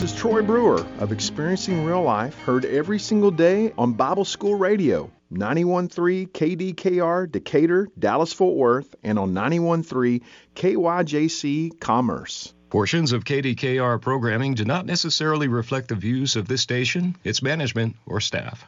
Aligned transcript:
This 0.00 0.12
is 0.14 0.18
Troy 0.18 0.40
Brewer 0.40 0.86
of 0.98 1.12
Experiencing 1.12 1.84
Real 1.84 2.00
Life, 2.00 2.34
heard 2.38 2.64
every 2.64 2.98
single 2.98 3.30
day 3.30 3.74
on 3.76 3.92
Bible 3.92 4.24
School 4.24 4.54
Radio, 4.54 5.10
913 5.28 6.26
KDKR 6.28 7.30
Decatur, 7.30 7.86
Dallas 7.98 8.32
Fort 8.32 8.56
Worth, 8.56 8.94
and 9.02 9.18
on 9.18 9.34
913 9.34 10.22
KYJC 10.54 11.78
Commerce. 11.80 12.54
Portions 12.70 13.12
of 13.12 13.24
KDKR 13.24 14.00
programming 14.00 14.54
do 14.54 14.64
not 14.64 14.86
necessarily 14.86 15.48
reflect 15.48 15.88
the 15.88 15.96
views 15.96 16.34
of 16.34 16.48
this 16.48 16.62
station, 16.62 17.14
its 17.22 17.42
management, 17.42 17.94
or 18.06 18.22
staff. 18.22 18.64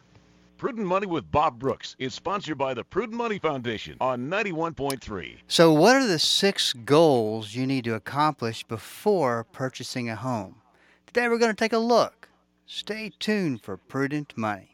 Prudent 0.58 0.86
Money 0.86 1.06
with 1.06 1.30
Bob 1.30 1.58
Brooks 1.58 1.96
is 1.98 2.12
sponsored 2.12 2.58
by 2.58 2.74
the 2.74 2.84
Prudent 2.84 3.16
Money 3.16 3.38
Foundation 3.38 3.96
on 4.02 4.28
91.3. 4.28 5.38
So, 5.48 5.72
what 5.72 5.96
are 5.96 6.06
the 6.06 6.18
six 6.18 6.74
goals 6.74 7.54
you 7.54 7.66
need 7.66 7.84
to 7.84 7.94
accomplish 7.94 8.64
before 8.64 9.44
purchasing 9.50 10.10
a 10.10 10.16
home? 10.16 10.56
Today 11.12 11.28
we're 11.28 11.36
going 11.36 11.52
to 11.52 11.54
take 11.54 11.74
a 11.74 11.78
look. 11.78 12.30
Stay 12.64 13.12
tuned 13.18 13.60
for 13.60 13.76
Prudent 13.76 14.32
Money. 14.34 14.71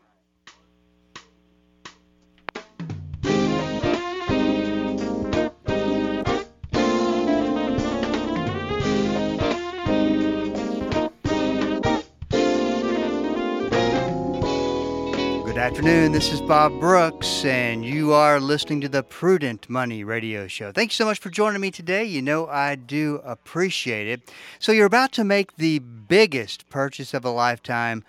Good 15.59 15.73
afternoon. 15.73 16.13
This 16.13 16.33
is 16.33 16.41
Bob 16.41 16.79
Brooks, 16.79 17.45
and 17.45 17.85
you 17.85 18.13
are 18.13 18.39
listening 18.39 18.81
to 18.83 18.89
the 18.89 19.03
Prudent 19.03 19.69
Money 19.69 20.05
Radio 20.05 20.47
Show. 20.47 20.71
Thank 20.71 20.93
you 20.93 20.95
so 20.95 21.05
much 21.05 21.19
for 21.19 21.31
joining 21.31 21.61
me 21.61 21.73
today. 21.73 22.05
You 22.05 22.23
know, 22.23 22.47
I 22.47 22.77
do 22.77 23.21
appreciate 23.25 24.07
it. 24.07 24.33
So, 24.61 24.71
you're 24.71 24.87
about 24.87 25.11
to 25.15 25.25
make 25.25 25.57
the 25.57 25.81
biggest 25.81 26.69
purchase 26.69 27.13
of 27.13 27.25
a 27.25 27.31
lifetime. 27.31 28.05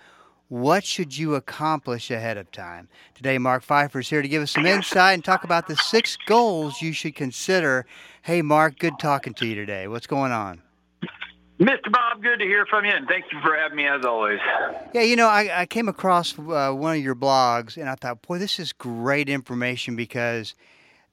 What 0.46 0.84
should 0.84 1.18
you 1.18 1.34
accomplish 1.34 2.08
ahead 2.08 2.36
of 2.36 2.52
time? 2.52 2.86
Today, 3.16 3.36
Mark 3.36 3.64
Pfeiffer 3.64 3.98
is 3.98 4.08
here 4.08 4.22
to 4.22 4.28
give 4.28 4.44
us 4.44 4.52
some 4.52 4.64
insight 4.64 5.14
and 5.14 5.24
talk 5.24 5.42
about 5.42 5.66
the 5.66 5.74
six 5.74 6.16
goals 6.26 6.80
you 6.80 6.92
should 6.92 7.16
consider. 7.16 7.84
Hey, 8.22 8.42
Mark, 8.42 8.78
good 8.78 9.00
talking 9.00 9.34
to 9.34 9.44
you 9.44 9.56
today. 9.56 9.88
What's 9.88 10.06
going 10.06 10.30
on? 10.30 10.62
Mr. 11.60 11.92
Bob, 11.92 12.22
good 12.22 12.38
to 12.38 12.46
hear 12.46 12.64
from 12.64 12.86
you, 12.86 12.90
and 12.90 13.06
thank 13.06 13.26
you 13.30 13.38
for 13.42 13.54
having 13.54 13.76
me 13.76 13.86
as 13.86 14.02
always. 14.02 14.40
Yeah, 14.94 15.02
you 15.02 15.14
know, 15.14 15.28
I, 15.28 15.60
I 15.60 15.66
came 15.66 15.88
across 15.88 16.38
uh, 16.38 16.72
one 16.72 16.96
of 16.96 17.02
your 17.02 17.14
blogs, 17.14 17.76
and 17.76 17.86
I 17.86 17.96
thought, 17.96 18.22
boy, 18.22 18.38
this 18.38 18.58
is 18.58 18.72
great 18.72 19.28
information 19.28 19.94
because 19.94 20.54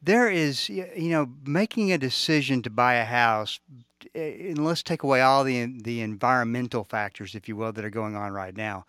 there 0.01 0.29
is, 0.29 0.69
you 0.69 1.09
know, 1.09 1.29
making 1.45 1.91
a 1.91 1.97
decision 1.97 2.61
to 2.61 2.69
buy 2.69 2.93
a 2.93 3.03
house, 3.03 3.59
eh, 4.15 4.51
and 4.51 4.63
let's 4.63 4.83
take 4.83 5.03
away 5.03 5.19
all 5.19 5.43
the 5.43 5.65
the 5.81 5.99
environmental 5.99 6.85
factors, 6.85 7.35
if 7.35 7.49
you 7.49 7.57
will, 7.57 7.73
that 7.73 7.83
are 7.83 7.89
going 7.89 8.15
on 8.15 8.31
right 8.31 8.55
now. 8.55 8.85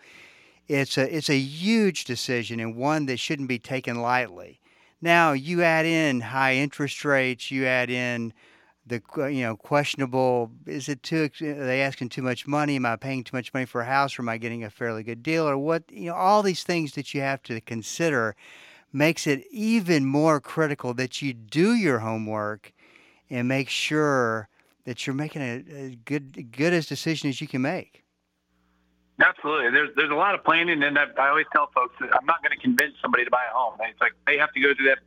It's 0.68 0.96
a 0.96 1.12
it's 1.12 1.28
a 1.28 1.38
huge 1.38 2.04
decision 2.04 2.60
and 2.60 2.76
one 2.76 3.06
that 3.06 3.18
shouldn't 3.18 3.48
be 3.48 3.58
taken 3.58 4.00
lightly. 4.00 4.60
Now 5.00 5.32
you 5.32 5.64
add 5.64 5.86
in 5.86 6.20
high 6.20 6.54
interest 6.54 7.04
rates, 7.04 7.50
you 7.50 7.66
add 7.66 7.90
in 7.90 8.32
the 8.88 9.02
you 9.30 9.42
know 9.42 9.56
questionable 9.56 10.50
is 10.66 10.88
it 10.88 11.02
too 11.02 11.30
are 11.40 11.66
they 11.66 11.82
asking 11.82 12.08
too 12.08 12.22
much 12.22 12.46
money 12.46 12.76
am 12.76 12.86
i 12.86 12.96
paying 12.96 13.22
too 13.24 13.36
much 13.36 13.52
money 13.52 13.66
for 13.66 13.80
a 13.80 13.86
house 13.86 14.18
or 14.18 14.22
am 14.22 14.28
i 14.28 14.38
getting 14.38 14.64
a 14.64 14.70
fairly 14.70 15.02
good 15.02 15.22
deal 15.22 15.48
or 15.48 15.56
what 15.56 15.84
you 15.90 16.06
know 16.06 16.14
all 16.14 16.42
these 16.42 16.62
things 16.62 16.92
that 16.92 17.14
you 17.14 17.20
have 17.20 17.42
to 17.42 17.60
consider 17.60 18.34
makes 18.92 19.26
it 19.26 19.44
even 19.50 20.06
more 20.06 20.40
critical 20.40 20.94
that 20.94 21.20
you 21.20 21.32
do 21.32 21.74
your 21.74 21.98
homework 21.98 22.72
and 23.30 23.46
make 23.46 23.68
sure 23.68 24.48
that 24.84 25.06
you're 25.06 25.14
making 25.14 25.42
a, 25.42 25.64
a 25.74 25.98
good 26.04 26.50
good 26.52 26.72
as 26.72 26.86
decision 26.86 27.28
as 27.28 27.40
you 27.40 27.48
can 27.48 27.62
make 27.62 28.04
Absolutely. 29.20 29.72
There's 29.72 29.90
there's 29.96 30.12
a 30.12 30.14
lot 30.14 30.36
of 30.36 30.44
planning, 30.44 30.80
and 30.84 30.96
I, 30.96 31.06
I 31.18 31.28
always 31.28 31.46
tell 31.52 31.68
folks 31.74 31.96
that 31.98 32.14
I'm 32.14 32.24
not 32.24 32.40
going 32.40 32.56
to 32.56 32.62
convince 32.62 32.94
somebody 33.02 33.24
to 33.24 33.30
buy 33.30 33.42
a 33.50 33.52
home. 33.52 33.74
It's 33.80 34.00
like 34.00 34.12
they 34.28 34.38
have 34.38 34.52
to 34.52 34.60
go 34.60 34.72
through 34.74 34.86
that 34.86 34.98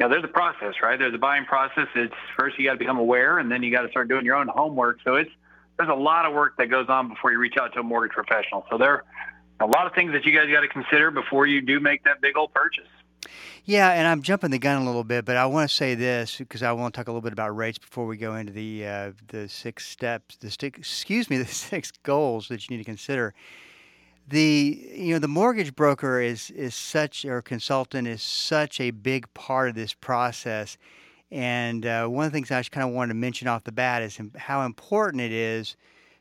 know, 0.00 0.08
there's 0.08 0.24
a 0.24 0.28
process, 0.28 0.74
right? 0.82 0.98
There's 0.98 1.14
a 1.14 1.18
buying 1.18 1.44
process. 1.44 1.86
It's 1.94 2.14
first 2.38 2.58
you 2.58 2.64
got 2.64 2.72
to 2.72 2.78
become 2.78 2.98
aware, 2.98 3.38
and 3.38 3.50
then 3.50 3.62
you 3.62 3.70
got 3.70 3.82
to 3.82 3.90
start 3.90 4.08
doing 4.08 4.24
your 4.24 4.36
own 4.36 4.48
homework. 4.48 4.98
So 5.04 5.14
it's 5.16 5.30
there's 5.76 5.90
a 5.90 5.94
lot 5.94 6.26
of 6.26 6.34
work 6.34 6.56
that 6.58 6.66
goes 6.66 6.86
on 6.88 7.08
before 7.08 7.32
you 7.32 7.38
reach 7.38 7.56
out 7.60 7.72
to 7.74 7.80
a 7.80 7.82
mortgage 7.82 8.12
professional. 8.12 8.66
So 8.70 8.78
there 8.78 8.92
are 8.92 9.04
a 9.60 9.66
lot 9.66 9.86
of 9.86 9.94
things 9.94 10.12
that 10.12 10.24
you 10.24 10.32
guys 10.32 10.50
got 10.50 10.60
to 10.60 10.68
consider 10.68 11.10
before 11.10 11.46
you 11.46 11.60
do 11.60 11.80
make 11.80 12.04
that 12.04 12.20
big 12.20 12.36
old 12.36 12.52
purchase. 12.52 12.88
Yeah, 13.64 13.90
and 13.90 14.08
I'm 14.08 14.22
jumping 14.22 14.50
the 14.50 14.58
gun 14.58 14.80
a 14.80 14.84
little 14.84 15.04
bit, 15.04 15.26
but 15.26 15.36
I 15.36 15.46
want 15.46 15.68
to 15.68 15.74
say 15.74 15.94
this 15.94 16.38
because 16.38 16.62
I 16.62 16.72
want 16.72 16.94
to 16.94 16.98
talk 16.98 17.08
a 17.08 17.10
little 17.10 17.20
bit 17.20 17.32
about 17.32 17.54
rates 17.54 17.78
before 17.78 18.06
we 18.06 18.16
go 18.16 18.34
into 18.36 18.52
the 18.52 18.86
uh, 18.86 19.12
the 19.28 19.48
six 19.48 19.86
steps, 19.86 20.36
the 20.36 20.50
six, 20.50 20.78
excuse 20.78 21.28
me, 21.28 21.36
the 21.38 21.46
six 21.46 21.92
goals 22.02 22.48
that 22.48 22.68
you 22.68 22.76
need 22.76 22.82
to 22.82 22.88
consider 22.88 23.34
the 24.30 24.88
you 24.94 25.12
know 25.12 25.18
the 25.18 25.28
mortgage 25.28 25.74
broker 25.74 26.20
is 26.20 26.50
is 26.50 26.74
such 26.74 27.24
or 27.24 27.42
consultant 27.42 28.06
is 28.06 28.22
such 28.22 28.80
a 28.80 28.90
big 28.92 29.32
part 29.34 29.68
of 29.68 29.74
this 29.74 29.92
process. 29.92 30.78
And 31.32 31.84
uh, 31.86 32.06
one 32.06 32.26
of 32.26 32.32
the 32.32 32.36
things 32.36 32.50
i 32.50 32.58
just 32.60 32.72
kind 32.72 32.88
of 32.88 32.94
wanted 32.94 33.08
to 33.08 33.18
mention 33.18 33.48
off 33.48 33.64
the 33.64 33.72
bat 33.72 34.02
is 34.02 34.18
how 34.36 34.64
important 34.64 35.20
it 35.20 35.32
is 35.32 35.76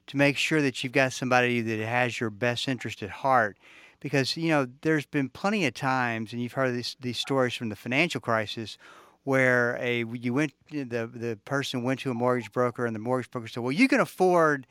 to 0.08 0.18
make 0.18 0.38
sure 0.38 0.62
that 0.62 0.84
you've 0.84 0.94
got 0.94 1.14
somebody 1.14 1.62
that 1.62 1.80
has 1.80 2.20
your 2.20 2.30
best 2.32 2.68
interest 2.68 3.02
at 3.04 3.10
heart. 3.10 3.58
Because 4.00 4.36
you 4.36 4.50
know 4.50 4.68
there's 4.82 5.06
been 5.06 5.30
plenty 5.30 5.66
of 5.66 5.74
times 5.76 6.34
and 6.34 6.42
you've 6.42 6.54
heard 6.54 6.74
these, 6.74 6.96
these 7.00 7.20
stories 7.20 7.54
from 7.54 7.70
the 7.70 7.76
financial 7.76 8.22
crisis 8.22 8.78
where 9.24 9.78
a 9.80 10.04
you 10.14 10.34
went 10.34 10.54
the 10.72 11.10
the 11.14 11.38
person 11.46 11.84
went 11.84 12.00
to 12.00 12.10
a 12.10 12.14
mortgage 12.16 12.52
broker 12.52 12.86
and 12.86 12.96
the 12.96 13.00
mortgage 13.00 13.30
broker 13.30 13.48
said 13.48 13.62
well 13.62 13.72
you 13.72 13.88
can 13.88 14.00
afford 14.00 14.66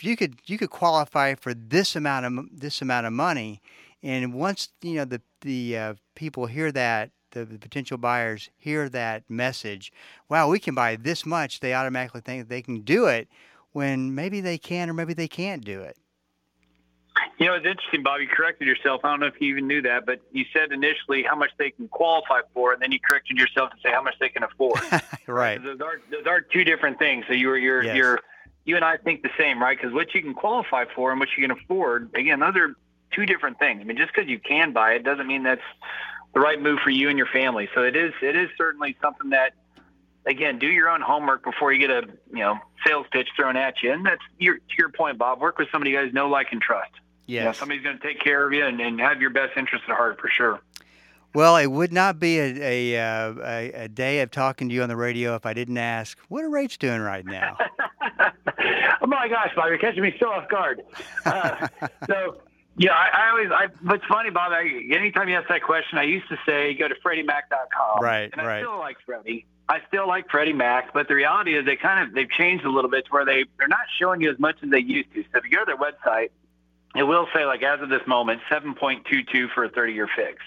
you 0.00 0.16
could 0.16 0.36
you 0.46 0.58
could 0.58 0.70
qualify 0.70 1.34
for 1.34 1.54
this 1.54 1.96
amount 1.96 2.26
of 2.26 2.46
this 2.52 2.82
amount 2.82 3.06
of 3.06 3.12
money, 3.12 3.60
and 4.02 4.34
once 4.34 4.68
you 4.80 4.94
know 4.94 5.04
the 5.04 5.20
the 5.40 5.76
uh, 5.76 5.94
people 6.14 6.46
hear 6.46 6.72
that 6.72 7.10
the, 7.32 7.44
the, 7.44 7.58
potential 7.58 7.98
buyers 7.98 8.50
hear 8.58 8.88
that 8.90 9.28
message, 9.28 9.92
wow, 10.28 10.48
we 10.48 10.58
can 10.58 10.74
buy 10.74 10.96
this 10.96 11.26
much, 11.26 11.60
they 11.60 11.74
automatically 11.74 12.20
think 12.20 12.48
they 12.48 12.62
can 12.62 12.82
do 12.82 13.06
it 13.06 13.28
when 13.72 14.14
maybe 14.14 14.40
they 14.40 14.58
can 14.58 14.88
or 14.88 14.92
maybe 14.92 15.14
they 15.14 15.28
can't 15.28 15.64
do 15.64 15.80
it. 15.80 15.96
You 17.38 17.46
know, 17.46 17.54
it's 17.54 17.66
interesting, 17.66 18.02
Bob. 18.02 18.20
You 18.20 18.28
corrected 18.28 18.68
yourself. 18.68 19.00
I 19.04 19.10
don't 19.10 19.20
know 19.20 19.26
if 19.26 19.40
you 19.40 19.48
even 19.48 19.66
knew 19.66 19.82
that, 19.82 20.06
but 20.06 20.20
you 20.32 20.44
said 20.52 20.72
initially 20.72 21.22
how 21.22 21.34
much 21.34 21.50
they 21.58 21.70
can 21.70 21.88
qualify 21.88 22.40
for, 22.54 22.72
and 22.72 22.80
then 22.80 22.92
you 22.92 23.00
corrected 23.00 23.36
yourself 23.36 23.70
to 23.70 23.76
say 23.82 23.90
how 23.90 24.02
much 24.02 24.14
they 24.20 24.28
can 24.28 24.44
afford. 24.44 24.80
right. 25.26 25.62
Those 25.62 25.80
are 25.80 26.00
those 26.10 26.26
are 26.26 26.40
two 26.40 26.64
different 26.64 26.98
things. 26.98 27.24
So 27.26 27.34
you're 27.34 27.58
you're 27.58 27.82
yes. 27.82 27.96
you're 27.96 28.20
you 28.64 28.76
and 28.76 28.84
I 28.84 28.96
think 28.96 29.22
the 29.22 29.30
same, 29.38 29.60
right? 29.60 29.76
Because 29.76 29.92
what 29.92 30.14
you 30.14 30.22
can 30.22 30.34
qualify 30.34 30.84
for 30.94 31.10
and 31.10 31.18
what 31.18 31.28
you 31.36 31.46
can 31.46 31.50
afford, 31.50 32.10
again, 32.14 32.40
those 32.40 32.56
are 32.56 32.76
two 33.12 33.26
different 33.26 33.58
things. 33.58 33.80
I 33.80 33.84
mean, 33.84 33.96
just 33.96 34.12
because 34.14 34.28
you 34.28 34.38
can 34.38 34.72
buy 34.72 34.92
it 34.92 35.04
doesn't 35.04 35.26
mean 35.26 35.42
that's 35.42 35.62
the 36.34 36.40
right 36.40 36.60
move 36.60 36.78
for 36.82 36.90
you 36.90 37.08
and 37.08 37.18
your 37.18 37.26
family. 37.26 37.68
So 37.74 37.82
it 37.82 37.96
is 37.96 38.12
it 38.22 38.36
is 38.36 38.48
certainly 38.56 38.96
something 39.02 39.30
that 39.30 39.52
again, 40.26 40.58
do 40.58 40.66
your 40.66 40.88
own 40.88 41.00
homework 41.00 41.44
before 41.44 41.72
you 41.72 41.78
get 41.78 41.90
a 41.90 42.06
you 42.30 42.40
know 42.40 42.58
sales 42.86 43.06
pitch 43.12 43.28
thrown 43.36 43.56
at 43.56 43.82
you. 43.82 43.92
And 43.92 44.04
that's 44.04 44.22
your 44.38 44.56
to 44.56 44.74
your 44.78 44.88
point, 44.90 45.18
Bob. 45.18 45.40
Work 45.40 45.58
with 45.58 45.68
somebody 45.70 45.90
you 45.90 46.00
guys 46.00 46.12
know, 46.12 46.28
like, 46.28 46.48
and 46.52 46.60
trust. 46.60 46.92
Yes. 47.26 47.40
You 47.40 47.44
know, 47.46 47.52
somebody's 47.52 47.82
going 47.82 47.98
to 47.98 48.02
take 48.02 48.20
care 48.20 48.46
of 48.46 48.52
you 48.52 48.64
and, 48.64 48.80
and 48.80 49.00
have 49.00 49.20
your 49.20 49.30
best 49.30 49.56
interest 49.56 49.84
at 49.88 49.96
heart 49.96 50.20
for 50.20 50.28
sure. 50.28 50.60
Well, 51.34 51.56
it 51.56 51.68
would 51.68 51.92
not 51.92 52.18
be 52.18 52.38
a, 52.38 52.94
a, 52.94 53.00
uh, 53.00 53.34
a, 53.42 53.72
a 53.84 53.88
day 53.88 54.20
of 54.20 54.30
talking 54.30 54.68
to 54.68 54.74
you 54.74 54.82
on 54.82 54.90
the 54.90 54.96
radio 54.96 55.34
if 55.34 55.46
I 55.46 55.54
didn't 55.54 55.78
ask, 55.78 56.18
what 56.28 56.44
are 56.44 56.50
rates 56.50 56.76
doing 56.76 57.00
right 57.00 57.24
now? 57.24 57.56
oh 59.12 59.16
my 59.16 59.28
gosh, 59.28 59.52
Bob, 59.54 59.68
you're 59.68 59.78
catching 59.78 60.02
me 60.02 60.14
so 60.18 60.30
off 60.30 60.48
guard. 60.48 60.82
Uh, 61.24 61.68
so, 62.06 62.38
yeah, 62.76 62.92
I, 62.92 63.26
I 63.26 63.30
always, 63.30 63.50
I, 63.50 63.66
what's 63.82 64.04
funny, 64.06 64.30
Bob, 64.30 64.52
I, 64.52 64.62
anytime 64.92 65.28
you 65.28 65.36
ask 65.36 65.48
that 65.48 65.62
question, 65.62 65.98
I 65.98 66.04
used 66.04 66.28
to 66.28 66.36
say 66.46 66.74
go 66.74 66.88
to 66.88 66.94
FreddieMac.com. 66.94 68.02
Right, 68.02 68.30
and 68.32 68.40
I 68.40 68.46
right. 68.46 68.62
still 68.62 68.78
like 68.78 68.96
Freddie. 69.04 69.46
I 69.68 69.78
still 69.88 70.08
like 70.08 70.28
Freddie 70.28 70.52
Mac, 70.52 70.92
but 70.92 71.08
the 71.08 71.14
reality 71.14 71.56
is 71.56 71.64
they 71.64 71.76
kind 71.76 72.06
of, 72.06 72.14
they've 72.14 72.30
changed 72.30 72.64
a 72.64 72.70
little 72.70 72.90
bit 72.90 73.06
to 73.06 73.10
where 73.10 73.24
they, 73.24 73.44
they're 73.58 73.68
not 73.68 73.86
showing 73.98 74.20
you 74.20 74.30
as 74.30 74.38
much 74.38 74.56
as 74.62 74.70
they 74.70 74.80
used 74.80 75.12
to. 75.14 75.22
So 75.22 75.38
if 75.38 75.44
you 75.44 75.50
go 75.50 75.64
to 75.64 75.66
their 75.66 75.76
website, 75.76 76.30
it 76.94 77.02
will 77.04 77.26
say 77.34 77.44
like 77.46 77.62
as 77.62 77.80
of 77.80 77.88
this 77.88 78.06
moment 78.06 78.40
7.22 78.50 79.50
for 79.54 79.64
a 79.64 79.68
30 79.70 79.92
year 79.92 80.08
fix. 80.14 80.42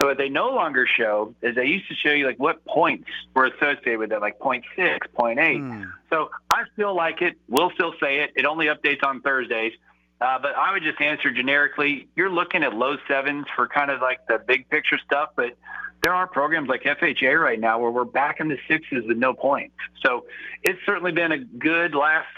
So 0.00 0.06
what 0.06 0.18
they 0.18 0.28
no 0.28 0.50
longer 0.50 0.86
show 0.86 1.34
is 1.42 1.54
they 1.56 1.66
used 1.66 1.88
to 1.88 1.94
show 1.94 2.10
you 2.10 2.26
like 2.26 2.38
what 2.38 2.64
points 2.64 3.08
were 3.34 3.46
associated 3.46 3.98
with 3.98 4.12
it 4.12 4.20
like 4.20 4.38
0.6 4.38 4.62
0.8 4.78 5.36
Mm. 5.60 5.92
so 6.08 6.30
i 6.50 6.62
still 6.74 6.94
like 6.94 7.22
it 7.22 7.36
we'll 7.48 7.70
still 7.72 7.92
say 8.00 8.20
it. 8.20 8.30
It 8.36 8.46
only 8.46 8.66
updates 8.66 9.04
on 9.04 9.20
thursdays. 9.20 9.72
Uh, 10.20 10.38
but 10.38 10.54
i 10.56 10.72
would 10.72 10.82
just 10.82 11.00
answer 11.00 11.30
generically 11.30 12.06
you're 12.16 12.30
looking 12.30 12.62
at 12.62 12.74
low 12.74 12.96
sevens 13.08 13.46
for 13.56 13.66
kind 13.66 13.90
of 13.90 14.00
like 14.00 14.20
the 14.28 14.38
big 14.46 14.68
picture 14.68 14.98
stuff 15.04 15.30
but 15.34 15.56
there 16.02 16.14
are 16.14 16.26
programs 16.26 16.68
like 16.68 16.82
fha 16.82 17.38
right 17.40 17.60
now 17.60 17.78
where 17.78 17.90
we're 17.90 18.04
back 18.04 18.40
in 18.40 18.48
the 18.48 18.58
sixes 18.68 19.04
with 19.06 19.16
no 19.18 19.34
points. 19.34 19.74
So 20.04 20.24
it's 20.62 20.78
certainly 20.86 21.12
been 21.12 21.32
a 21.32 21.38
good 21.38 21.94
last 21.94 22.28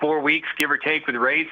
four 0.00 0.20
weeks 0.20 0.48
give 0.58 0.70
or 0.70 0.78
take 0.78 1.06
with 1.06 1.16
rates 1.16 1.50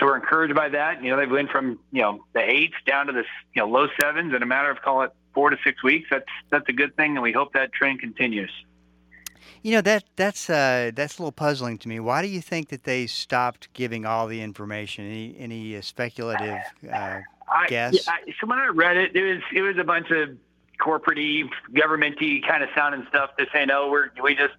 so 0.00 0.06
we're 0.06 0.16
encouraged 0.16 0.54
by 0.54 0.70
that. 0.70 1.04
You 1.04 1.10
know, 1.10 1.18
they've 1.18 1.30
went 1.30 1.50
from 1.50 1.78
you 1.92 2.00
know 2.00 2.24
the 2.32 2.40
eights 2.40 2.74
down 2.86 3.06
to 3.06 3.12
the 3.12 3.24
you 3.54 3.62
know 3.62 3.68
low 3.68 3.86
sevens 4.00 4.34
in 4.34 4.42
a 4.42 4.46
matter 4.46 4.70
of 4.70 4.80
call 4.80 5.02
it 5.02 5.12
four 5.34 5.50
to 5.50 5.58
six 5.62 5.82
weeks. 5.82 6.08
That's 6.10 6.24
that's 6.50 6.68
a 6.68 6.72
good 6.72 6.96
thing, 6.96 7.12
and 7.12 7.22
we 7.22 7.32
hope 7.32 7.52
that 7.52 7.72
trend 7.72 8.00
continues. 8.00 8.50
You 9.62 9.72
know 9.72 9.80
that 9.82 10.04
that's 10.16 10.48
uh, 10.48 10.90
that's 10.94 11.18
a 11.18 11.22
little 11.22 11.32
puzzling 11.32 11.76
to 11.78 11.88
me. 11.88 12.00
Why 12.00 12.22
do 12.22 12.28
you 12.28 12.40
think 12.40 12.70
that 12.70 12.84
they 12.84 13.06
stopped 13.06 13.72
giving 13.74 14.06
all 14.06 14.26
the 14.26 14.40
information? 14.40 15.04
Any 15.04 15.36
any 15.38 15.76
uh, 15.76 15.82
speculative 15.82 16.58
uh, 16.90 17.20
I, 17.48 17.66
guess? 17.68 17.94
Yeah, 17.94 18.12
I, 18.12 18.32
so 18.40 18.46
when 18.46 18.58
I 18.58 18.68
read 18.68 18.96
it, 18.96 19.14
it 19.14 19.22
was 19.22 19.42
it 19.54 19.62
was 19.62 19.76
a 19.78 19.84
bunch 19.84 20.10
of 20.10 20.30
corporatey, 20.80 21.46
governmenty 21.72 22.46
kind 22.46 22.62
of 22.62 22.70
sounding 22.74 23.06
stuff 23.10 23.36
to 23.36 23.46
say 23.52 23.66
no, 23.66 23.90
we're 23.90 24.10
we 24.22 24.34
just 24.34 24.54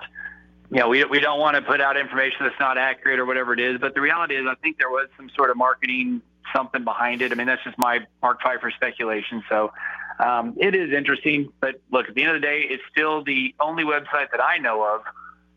you 0.72 0.80
know 0.80 0.88
we 0.88 1.04
we 1.06 1.20
don't 1.20 1.40
want 1.40 1.56
to 1.56 1.62
put 1.62 1.82
out 1.82 1.98
information 1.98 2.38
that's 2.42 2.60
not 2.60 2.78
accurate 2.78 3.20
or 3.20 3.26
whatever 3.26 3.54
it 3.54 3.60
is. 3.60 3.80
But 3.80 3.94
the 3.94 4.02
reality 4.02 4.36
is, 4.36 4.46
I 4.48 4.56
think 4.56 4.78
there 4.78 4.90
was 4.90 5.08
some 5.18 5.30
sort 5.36 5.52
of 5.52 5.58
marketing 5.58 6.22
something 6.54 6.84
behind 6.84 7.22
it. 7.22 7.32
I 7.32 7.36
mean, 7.36 7.48
that's 7.48 7.64
just 7.64 7.78
my 7.78 8.00
Mark 8.22 8.42
Pfeiffer 8.42 8.72
speculation. 8.72 9.44
So 9.48 9.72
um, 10.20 10.56
it 10.58 10.76
is 10.76 10.92
interesting, 10.92 11.52
but 11.60 11.82
look, 11.92 12.10
at 12.10 12.16
the 12.16 12.24
end 12.24 12.36
of 12.36 12.42
the 12.42 12.48
day, 12.48 12.66
it's 12.70 12.84
still 12.92 13.24
the 13.24 13.54
only 13.60 13.84
website 13.84 14.32
that 14.32 14.42
I 14.44 14.58
know 14.58 14.84
of 14.84 15.02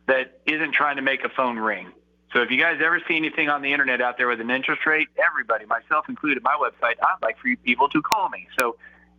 that 0.06 0.40
isn't 0.46 0.72
trying 0.72 0.96
to 0.96 1.02
make 1.02 1.25
a 1.25 1.28
phone 1.31 1.58
ring. 1.58 1.90
So 2.32 2.43
if 2.43 2.50
you 2.50 2.58
guys 2.58 2.81
ever 2.84 3.00
see 3.06 3.17
anything 3.17 3.49
on 3.49 3.62
the 3.62 3.72
internet 3.72 4.00
out 4.00 4.19
there 4.19 4.26
with 4.26 4.40
an 4.40 4.50
interest 4.50 4.84
rate, 4.87 5.08
everybody, 5.25 5.67
myself 5.67 6.08
included, 6.08 6.43
my 6.43 6.56
website, 6.60 6.94
I'd 7.00 7.22
like 7.22 7.38
for 7.38 7.49
you 7.49 7.56
people 7.56 7.88
to 7.90 8.02
call 8.02 8.28
me. 8.28 8.49
So 8.58 8.76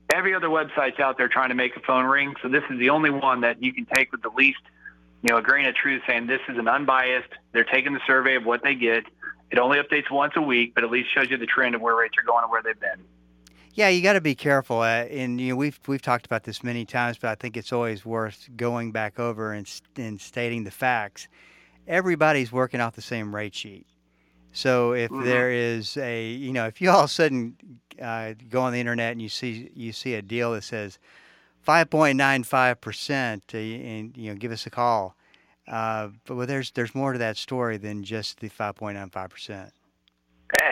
every 0.10 0.36
other 0.36 0.50
website's 0.50 1.00
out 1.00 1.18
there 1.18 1.30
trying 1.30 1.50
to 1.50 1.56
make 1.56 1.76
a 1.78 1.80
phone 1.80 2.06
ring. 2.06 2.36
So 2.42 2.50
this 2.50 2.64
is 2.70 2.78
the 2.78 2.90
only 2.90 3.10
one 3.10 3.42
that 3.42 3.64
you 3.64 3.74
can 3.74 3.86
take 3.86 4.12
with 4.12 4.22
the 4.22 4.30
least, 4.30 4.60
you 5.26 5.32
know, 5.32 5.38
a 5.40 5.42
grain 5.42 5.66
of 5.66 5.74
truth 5.74 6.04
saying 6.06 6.28
this 6.28 6.42
is 6.48 6.56
an 6.60 6.68
unbiased. 6.68 7.30
They're 7.52 7.64
taking 7.64 7.94
the 7.94 8.00
survey 8.06 8.36
of 8.36 8.46
what 8.46 8.62
they 8.64 8.76
get. 8.76 9.06
It 9.50 9.58
only 9.58 9.80
updates 9.80 10.12
once 10.12 10.34
a 10.36 10.42
week, 10.42 10.76
but 10.76 10.84
at 10.84 10.92
least 10.92 11.12
shows 11.16 11.32
you 11.32 11.38
the 11.38 11.48
trend 11.48 11.74
of 11.74 11.82
where 11.82 11.96
rates 11.96 12.14
are 12.20 12.24
going 12.24 12.44
and 12.44 12.52
where 12.52 12.62
they've 12.62 12.80
been. 12.80 13.04
Yeah, 13.74 13.90
you 13.90 14.04
got 14.04 14.14
to 14.14 14.22
be 14.22 14.36
careful, 14.36 14.82
uh, 14.82 15.06
and 15.06 15.42
you 15.42 15.50
know 15.50 15.56
we've 15.56 15.80
we've 15.88 16.02
talked 16.02 16.28
about 16.28 16.44
this 16.44 16.64
many 16.64 16.86
times, 16.86 17.18
but 17.18 17.32
I 17.32 17.36
think 17.36 17.58
it's 17.58 17.74
always 17.74 18.06
worth 18.06 18.48
going 18.56 18.92
back 18.92 19.20
over 19.20 19.52
and, 19.52 19.68
and 19.98 20.22
stating 20.22 20.64
the 20.64 20.72
facts. 20.72 21.28
Everybody's 21.88 22.52
working 22.52 22.80
off 22.80 22.96
the 22.96 23.02
same 23.02 23.34
rate 23.36 23.56
sheet, 23.56 23.88
so 24.52 24.94
if 24.94 25.10
Mhm. 25.10 25.24
there 25.24 25.50
is 25.50 25.98
a 25.98 26.28
you 26.28 26.54
know 26.54 26.68
if 26.68 26.80
you 26.80 26.92
all 26.92 27.00
of 27.00 27.06
a 27.06 27.14
sudden 27.14 27.58
uh, 28.00 28.34
go 28.50 28.62
on 28.62 28.74
the 28.74 28.80
internet 28.80 29.12
and 29.12 29.22
you 29.22 29.30
see 29.30 29.72
you 29.74 29.92
see 29.92 30.14
a 30.14 30.22
deal 30.22 30.54
that 30.54 30.64
says 30.64 31.00
five 31.66 31.90
point 31.90 32.18
nine 32.18 32.44
five 32.44 32.80
percent, 32.80 33.44
uh, 33.54 33.58
and 33.58 34.16
you 34.16 34.32
know 34.32 34.38
give 34.38 34.52
us 34.52 34.66
a 34.66 34.70
call. 34.70 35.16
Uh, 35.68 36.10
but 36.26 36.36
well, 36.36 36.48
there's 36.48 36.72
there's 36.72 36.96
more 36.96 37.14
to 37.14 37.20
that 37.20 37.38
story 37.38 37.78
than 37.78 38.04
just 38.04 38.40
the 38.40 38.50
five 38.50 38.76
point 38.76 38.96
nine 38.96 39.10
five 39.10 39.30
percent. 39.30 39.74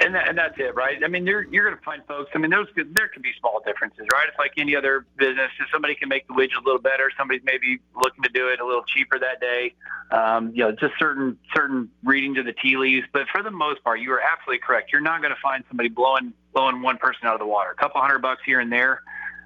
And, 0.03 0.13
that, 0.13 0.29
and 0.29 0.37
that's 0.37 0.53
it, 0.59 0.75
right? 0.75 0.97
I 1.03 1.07
mean, 1.07 1.25
you're 1.25 1.43
you're 1.51 1.65
going 1.65 1.77
to 1.77 1.83
find 1.83 2.03
folks. 2.07 2.29
I 2.35 2.37
mean, 2.37 2.51
there's 2.51 2.67
there 2.75 3.07
can 3.07 3.23
be 3.23 3.31
small 3.39 3.59
differences, 3.65 4.05
right? 4.13 4.27
It's 4.27 4.37
like 4.37 4.53
any 4.57 4.75
other 4.75 5.05
business. 5.17 5.49
If 5.59 5.67
somebody 5.71 5.95
can 5.95 6.09
make 6.09 6.27
the 6.27 6.35
widget 6.35 6.61
a 6.61 6.63
little 6.63 6.79
better, 6.79 7.09
somebody's 7.17 7.41
maybe 7.43 7.79
looking 7.95 8.21
to 8.23 8.29
do 8.29 8.49
it 8.49 8.59
a 8.59 8.65
little 8.65 8.83
cheaper 8.83 9.17
that 9.17 9.41
day. 9.41 9.73
Um, 10.11 10.51
you 10.51 10.63
know, 10.63 10.71
just 10.71 10.93
certain 10.99 11.39
certain 11.55 11.89
readings 12.03 12.37
of 12.37 12.45
the 12.45 12.53
tea 12.53 12.77
leaves. 12.77 13.07
But 13.11 13.27
for 13.31 13.41
the 13.41 13.51
most 13.51 13.83
part, 13.83 13.99
you 13.99 14.11
are 14.13 14.21
absolutely 14.21 14.59
correct. 14.59 14.91
You're 14.91 15.01
not 15.01 15.21
going 15.21 15.33
to 15.33 15.41
find 15.41 15.63
somebody 15.67 15.89
blowing 15.89 16.33
blowing 16.53 16.83
one 16.83 16.97
person 16.97 17.21
out 17.27 17.33
of 17.33 17.39
the 17.39 17.47
water. 17.47 17.71
A 17.71 17.75
couple 17.75 17.99
hundred 17.99 18.19
bucks 18.19 18.43
here 18.45 18.59
and 18.59 18.71
there, 18.71 19.01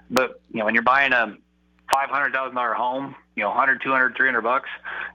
but 0.10 0.42
you 0.52 0.60
know, 0.60 0.66
when 0.66 0.74
you're 0.74 0.84
buying 0.84 1.14
a 1.14 1.36
five 1.94 2.10
hundred 2.10 2.34
thousand 2.34 2.56
dollar 2.56 2.74
home, 2.74 3.16
you 3.36 3.44
know, 3.44 3.50
100, 3.50 3.82
200, 3.82 4.16
300 4.16 4.42
bucks, 4.42 4.70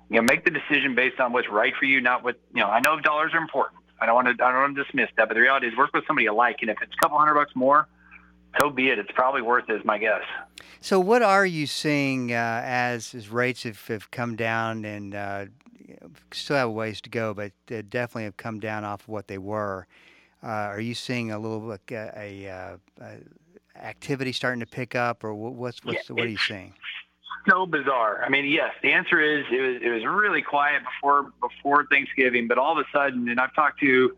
you 0.09 0.17
know, 0.17 0.23
make 0.23 0.45
the 0.45 0.51
decision 0.51 0.95
based 0.95 1.21
on 1.21 1.33
what's 1.33 1.49
right 1.49 1.75
for 1.79 1.85
you, 1.85 2.01
not 2.01 2.23
what 2.25 2.41
you 2.55 2.61
know. 2.61 2.69
I 2.69 2.81
know 2.81 3.01
dollars 3.01 3.33
are 3.35 3.41
important. 3.41 3.81
I 4.01 4.07
don't 4.07 4.15
want 4.15 4.27
to. 4.39 4.45
I 4.45 4.51
don't 4.53 4.61
want 4.61 4.77
to 4.77 4.85
dismiss 4.85 5.09
that, 5.17 5.29
but 5.29 5.35
the 5.35 5.41
reality 5.41 5.69
is, 5.69 5.77
work 5.77 5.93
with 5.95 6.05
somebody 6.07 6.25
you 6.25 6.35
like, 6.35 6.57
and 6.61 6.71
if 6.71 6.79
it's 6.83 6.93
a 6.93 7.03
couple 7.03 7.19
hundred 7.19 7.35
bucks 7.35 7.53
more, 7.55 7.89
so 8.61 8.71
be 8.71 8.89
it. 8.89 8.99
It's 8.99 9.11
probably 9.15 9.43
worth 9.43 9.69
it, 9.69 9.75
is 9.75 9.85
my 9.85 9.99
guess. 9.99 10.23
So, 10.81 10.99
what 10.99 11.23
are 11.23 11.47
you 11.47 11.67
seeing 11.67 12.33
uh, 12.33 12.63
as 12.65 13.15
as 13.15 13.29
rates 13.29 13.63
have, 13.63 13.87
have 13.87 14.11
come 14.11 14.37
down 14.37 14.85
and 14.85 15.15
uh, 15.15 15.47
still 16.33 16.57
have 16.57 16.71
ways 16.71 17.01
to 17.03 17.11
go, 17.11 17.35
but 17.35 17.53
uh, 17.71 17.83
definitely 17.89 18.25
have 18.25 18.37
come 18.37 18.61
down 18.61 18.85
off 18.85 19.03
of 19.03 19.09
what 19.09 19.29
they 19.29 19.39
were? 19.39 19.87
Uh, 20.43 20.47
are 20.47 20.81
you 20.81 20.95
seeing 20.95 21.31
a 21.31 21.39
little 21.39 21.61
like 21.61 21.93
a, 21.93 22.13
a, 22.17 22.49
uh, 22.51 22.77
a 23.01 23.17
activity 23.77 24.33
starting 24.33 24.61
to 24.61 24.67
pick 24.67 24.95
up, 24.95 25.25
or 25.25 25.35
what's 25.35 25.85
what's 25.85 26.09
Yeah, 26.09 26.15
what 26.15 26.25
are 26.25 26.29
you 26.29 26.39
seeing? 26.39 26.75
so 27.49 27.67
bizarre. 27.67 28.23
I 28.25 28.29
mean, 28.29 28.47
yes, 28.47 28.73
the 28.83 28.93
answer 28.93 29.21
is 29.21 29.45
it 29.51 29.61
was 29.61 29.83
it 29.83 29.91
was 29.91 30.05
really 30.05 30.43
quiet 30.43 30.83
before 30.85 31.33
before 31.41 31.87
Thanksgiving, 31.91 32.49
but 32.49 32.59
all 32.59 32.79
of 32.79 32.79
a 32.79 32.97
sudden, 32.97 33.29
and 33.29 33.41
I've 33.41 33.55
talked 33.55 33.81
to 33.81 34.17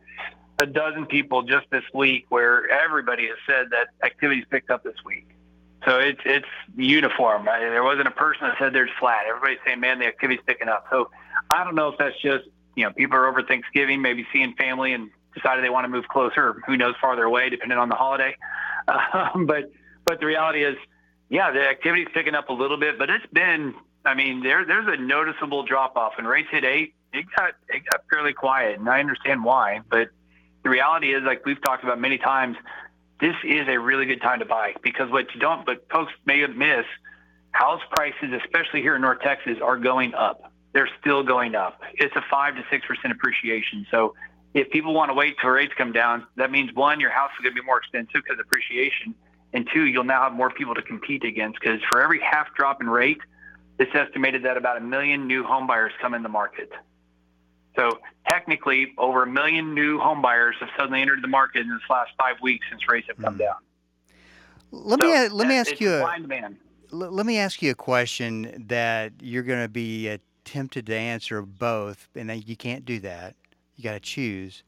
a 0.60 0.66
dozen 0.66 1.06
people 1.06 1.42
just 1.42 1.66
this 1.70 1.82
week 1.92 2.26
where 2.28 2.68
everybody 2.70 3.26
has 3.28 3.38
said 3.46 3.66
that 3.70 3.88
activity's 4.04 4.44
picked 4.50 4.70
up 4.70 4.84
this 4.84 4.96
week. 5.04 5.26
So 5.84 5.98
it's 5.98 6.20
it's 6.24 6.46
uniform. 6.76 7.48
I, 7.48 7.60
there 7.60 7.84
wasn't 7.84 8.08
a 8.08 8.12
person 8.12 8.48
that 8.48 8.56
said 8.58 8.72
there's 8.72 8.90
flat. 8.98 9.24
Everybody's 9.28 9.58
saying, 9.66 9.80
man, 9.80 9.98
the 9.98 10.06
activity's 10.06 10.42
picking 10.46 10.68
up. 10.68 10.86
So 10.90 11.10
I 11.50 11.64
don't 11.64 11.74
know 11.74 11.88
if 11.88 11.98
that's 11.98 12.20
just 12.22 12.44
you 12.74 12.84
know 12.84 12.92
people 12.92 13.16
are 13.16 13.26
over 13.26 13.42
Thanksgiving, 13.42 14.00
maybe 14.00 14.26
seeing 14.32 14.54
family 14.54 14.92
and 14.92 15.10
decided 15.34 15.64
they 15.64 15.70
want 15.70 15.84
to 15.84 15.88
move 15.88 16.06
closer. 16.08 16.56
Who 16.66 16.76
knows, 16.76 16.94
farther 17.00 17.24
away, 17.24 17.50
depending 17.50 17.78
on 17.78 17.88
the 17.88 17.96
holiday. 17.96 18.36
Um, 18.88 19.46
but 19.46 19.70
but 20.04 20.20
the 20.20 20.26
reality 20.26 20.64
is 20.64 20.76
yeah, 21.28 21.50
the 21.50 21.68
activity's 21.68 22.08
picking 22.12 22.34
up 22.34 22.48
a 22.48 22.52
little 22.52 22.76
bit, 22.76 22.98
but 22.98 23.10
it's 23.10 23.26
been, 23.32 23.74
I 24.04 24.14
mean, 24.14 24.42
there 24.42 24.64
there's 24.64 24.86
a 24.86 25.00
noticeable 25.00 25.64
drop 25.64 25.96
off. 25.96 26.12
When 26.16 26.26
rates 26.26 26.48
hit 26.50 26.64
eight, 26.64 26.94
it 27.12 27.26
got 27.36 27.54
it 27.68 27.82
got 27.90 28.02
fairly 28.10 28.32
quiet, 28.32 28.78
and 28.78 28.88
I 28.88 29.00
understand 29.00 29.44
why. 29.44 29.80
But 29.88 30.10
the 30.62 30.70
reality 30.70 31.14
is, 31.14 31.22
like 31.24 31.44
we've 31.46 31.60
talked 31.62 31.82
about 31.82 32.00
many 32.00 32.18
times, 32.18 32.56
this 33.20 33.34
is 33.44 33.66
a 33.68 33.78
really 33.78 34.06
good 34.06 34.20
time 34.20 34.40
to 34.40 34.44
buy 34.44 34.74
because 34.82 35.10
what 35.10 35.34
you 35.34 35.40
don't, 35.40 35.64
but 35.64 35.86
folks 35.90 36.12
may 36.26 36.46
miss, 36.46 36.84
house 37.52 37.82
prices, 37.90 38.32
especially 38.44 38.82
here 38.82 38.96
in 38.96 39.02
North 39.02 39.20
Texas, 39.20 39.58
are 39.62 39.78
going 39.78 40.14
up. 40.14 40.52
They're 40.72 40.90
still 41.00 41.22
going 41.22 41.54
up. 41.54 41.80
It's 41.94 42.14
a 42.16 42.22
five 42.30 42.56
to 42.56 42.64
six 42.70 42.86
percent 42.86 43.12
appreciation. 43.12 43.86
So 43.90 44.14
if 44.54 44.70
people 44.70 44.94
want 44.94 45.10
to 45.10 45.14
wait 45.14 45.36
till 45.40 45.50
rates 45.50 45.72
come 45.76 45.92
down, 45.92 46.26
that 46.36 46.50
means 46.50 46.72
one, 46.74 47.00
your 47.00 47.10
house 47.10 47.30
is 47.38 47.42
going 47.42 47.54
to 47.54 47.60
be 47.60 47.66
more 47.66 47.78
expensive 47.78 48.14
because 48.14 48.38
of 48.38 48.46
appreciation 48.46 49.14
and 49.54 49.68
two, 49.72 49.84
you'll 49.86 50.04
now 50.04 50.22
have 50.24 50.32
more 50.32 50.50
people 50.50 50.74
to 50.74 50.82
compete 50.82 51.24
against 51.24 51.60
because 51.60 51.80
for 51.90 52.02
every 52.02 52.20
half 52.20 52.52
drop 52.54 52.82
in 52.82 52.90
rate, 52.90 53.20
it's 53.78 53.94
estimated 53.94 54.42
that 54.42 54.56
about 54.56 54.76
a 54.76 54.80
million 54.80 55.26
new 55.26 55.44
home 55.44 55.66
buyers 55.66 55.92
come 56.02 56.12
in 56.12 56.22
the 56.22 56.28
market. 56.28 56.70
So 57.76 58.00
technically, 58.28 58.92
over 58.98 59.22
a 59.22 59.26
million 59.26 59.74
new 59.74 59.98
home 59.98 60.20
buyers 60.20 60.56
have 60.60 60.68
suddenly 60.76 61.00
entered 61.00 61.22
the 61.22 61.28
market 61.28 61.60
in 61.60 61.68
this 61.68 61.80
last 61.88 62.10
five 62.18 62.36
weeks 62.42 62.66
since 62.68 62.82
rates 62.88 63.06
have 63.08 63.18
come 63.18 63.36
Mm. 63.36 63.38
down. 63.38 63.56
Let 64.72 64.98
So 65.00 65.06
me 65.06 65.28
let 65.28 65.46
me 65.46 65.54
ask 65.54 65.80
you 65.80 65.90
a, 65.92 66.16
let 66.90 67.26
me 67.26 67.38
ask 67.38 67.62
you 67.62 67.70
a 67.70 67.76
question 67.76 68.64
that 68.68 69.12
you're 69.20 69.44
going 69.44 69.62
to 69.62 69.68
be 69.68 70.18
tempted 70.44 70.86
to 70.86 70.94
answer 70.94 71.42
both, 71.42 72.08
and 72.16 72.30
you 72.48 72.56
can't 72.56 72.84
do 72.84 72.98
that. 73.00 73.36
You 73.76 73.84
got 73.84 73.92
to 73.92 74.00
choose. 74.00 74.62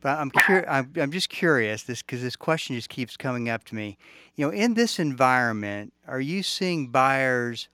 But 0.00 0.18
I'm 0.18 0.30
cur- 0.30 0.66
I'm, 0.68 0.92
I'm 0.96 1.12
just 1.12 1.28
curious 1.28 1.82
this 1.82 2.02
because 2.02 2.22
this 2.22 2.36
question 2.36 2.76
just 2.76 2.88
keeps 2.88 3.16
coming 3.16 3.48
up 3.48 3.64
to 3.64 3.74
me. 3.74 3.98
You 4.36 4.46
know, 4.46 4.52
in 4.52 4.74
this 4.74 4.98
environment, 4.98 5.92
are 6.06 6.20
you 6.20 6.42
seeing 6.42 6.88
buyers 6.88 7.68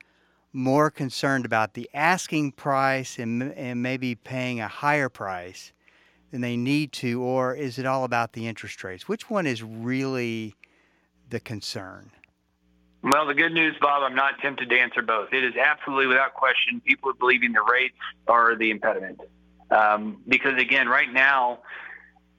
more 0.52 0.90
concerned 0.90 1.44
about 1.44 1.74
the 1.74 1.88
asking 1.92 2.52
price 2.52 3.18
and 3.18 3.42
and 3.42 3.82
maybe 3.82 4.14
paying 4.14 4.60
a 4.60 4.68
higher 4.68 5.08
price 5.08 5.72
than 6.30 6.40
they 6.40 6.56
need 6.56 6.92
to, 6.92 7.22
or 7.22 7.54
is 7.54 7.78
it 7.78 7.86
all 7.86 8.04
about 8.04 8.32
the 8.32 8.46
interest 8.46 8.82
rates? 8.82 9.08
Which 9.08 9.30
one 9.30 9.46
is 9.46 9.62
really 9.62 10.54
the 11.30 11.40
concern? 11.40 12.10
Well, 13.02 13.26
the 13.26 13.34
good 13.34 13.52
news, 13.52 13.76
Bob, 13.80 14.02
I'm 14.02 14.16
not 14.16 14.40
tempted 14.40 14.68
to 14.68 14.78
answer 14.80 15.00
both. 15.00 15.32
It 15.32 15.44
is 15.44 15.54
absolutely 15.56 16.08
without 16.08 16.34
question 16.34 16.80
people 16.80 17.10
are 17.10 17.14
believing 17.14 17.52
the 17.52 17.62
rates 17.62 17.94
are 18.26 18.56
the 18.56 18.70
impediment. 18.70 19.20
Um, 19.70 20.22
because 20.28 20.60
again, 20.60 20.88
right 20.88 21.12
now, 21.12 21.60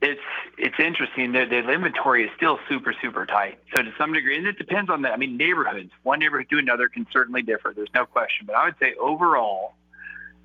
it's 0.02 0.22
it's 0.58 0.76
interesting 0.80 1.32
that 1.34 1.50
the 1.50 1.58
inventory 1.58 2.24
is 2.24 2.30
still 2.38 2.60
super 2.70 2.94
super 3.02 3.26
tight. 3.26 3.60
So 3.76 3.82
to 3.82 3.92
some 3.98 4.14
degree, 4.14 4.38
and 4.38 4.46
it 4.48 4.58
depends 4.58 4.90
on 4.90 5.02
that. 5.02 5.12
I 5.14 5.18
mean, 5.18 5.38
neighborhoods, 5.38 5.92
one 6.04 6.20
neighborhood 6.20 6.48
to 6.52 6.58
another 6.60 6.88
can 6.88 7.08
certainly 7.12 7.42
differ. 7.42 7.74
There's 7.76 7.90
no 7.94 8.06
question. 8.06 8.46
But 8.46 8.56
I 8.56 8.66
would 8.66 8.76
say 8.80 8.94
overall, 9.00 9.74